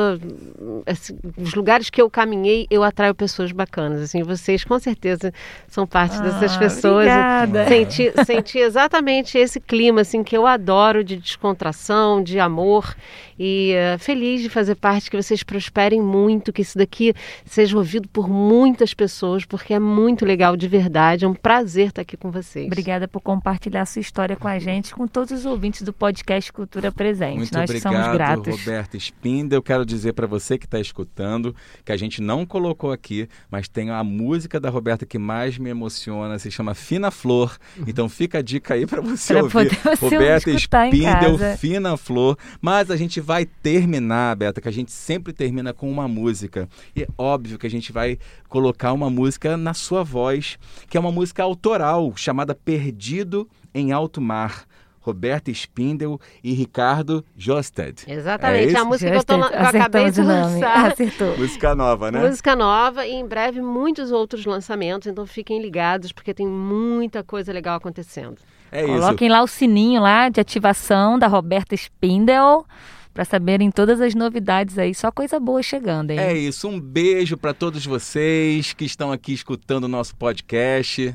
[0.87, 5.33] assim, os lugares que eu caminhei, eu atraio pessoas bacanas, assim, vocês com certeza
[5.69, 7.07] são parte dessas Ah, pessoas.
[7.07, 7.69] obrigada.
[7.69, 12.97] Senti, senti exatamente esse clima assim que eu adoro de descontração, de amor
[13.39, 18.09] e eh, feliz de fazer parte que vocês prosperem muito, que isso daqui seja ouvido
[18.09, 22.33] por muitas pessoas, porque é muito legal de verdade, é um prazer estar aqui com
[22.33, 22.67] vocês.
[22.67, 26.91] Obrigada por compartilhar sua história com a gente, com todos os ouvintes do podcast Cultura
[26.91, 27.37] Presente.
[27.39, 28.48] Muito Nós obrigado, somos gratos.
[28.51, 29.59] Roberto Spindel.
[29.59, 33.69] Eu quero dizer para você que está escutando que a gente não colocou aqui, mas
[33.69, 37.57] tem a música da Roberta que mais me emociona, se chama Fina Flor.
[37.87, 39.79] Então fica a dica aí para você Pra ouvir.
[39.83, 41.39] você Roberta Spindel.
[41.59, 42.37] Fina Flor.
[42.61, 46.69] Mas a gente vai terminar, Beta, que a gente sempre termina com uma música.
[46.95, 48.19] E é óbvio que a gente vai
[48.49, 54.21] colocar uma música na sua voz, que é uma música autoral chamada Perdido em Alto
[54.21, 54.65] Mar.
[55.09, 58.05] Roberta Spindel e Ricardo Josted.
[58.07, 58.87] Exatamente, É a isso?
[58.87, 60.93] música que eu, tô, que eu acabei de lançar.
[60.93, 61.37] Acertou.
[61.39, 62.21] Música nova, né?
[62.29, 67.53] Música nova e em breve muitos outros lançamentos, então fiquem ligados porque tem muita coisa
[67.53, 68.37] legal acontecendo.
[68.71, 68.93] É isso.
[68.93, 72.67] Coloquem lá o sininho lá de ativação da Roberta Spindel
[73.15, 74.95] para saberem todas as novidades aí.
[74.95, 76.19] Só coisa boa chegando, hein?
[76.21, 76.69] É isso.
[76.69, 81.15] Um beijo para todos vocês que estão aqui escutando o nosso podcast.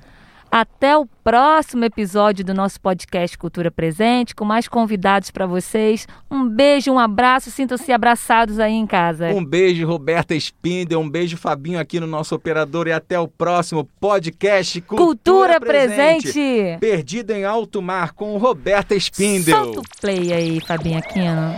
[0.56, 6.08] Até o próximo episódio do nosso podcast Cultura Presente, com mais convidados para vocês.
[6.30, 9.30] Um beijo, um abraço, sintam-se abraçados aí em casa.
[9.30, 11.00] Um beijo, Roberta Spindel.
[11.00, 12.88] Um beijo, Fabinho, aqui no nosso operador.
[12.88, 16.78] E até o próximo podcast Cultura, Cultura Presente.
[16.80, 19.58] Perdido em Alto Mar com Roberta Spindel.
[19.58, 21.52] Solta o play aí, Fabinho Aquino.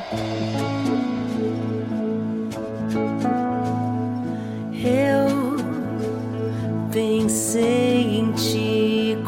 [4.72, 5.58] Eu
[6.94, 8.75] pensei em te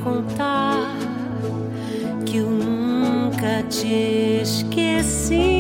[0.07, 0.95] contar
[2.25, 5.56] que eu nunca te esqueci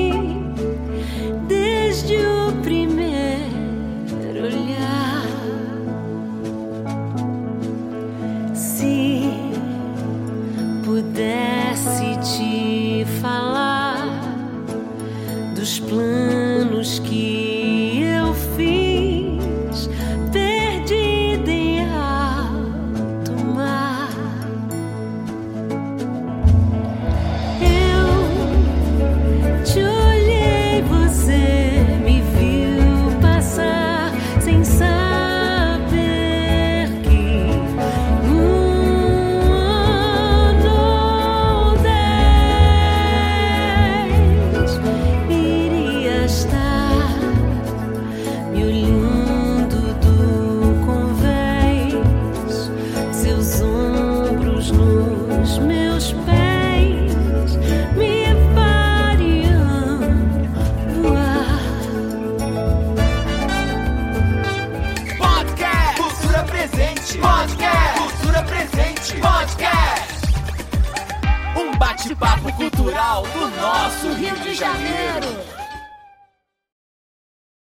[73.67, 75.46] nosso Rio de Janeiro.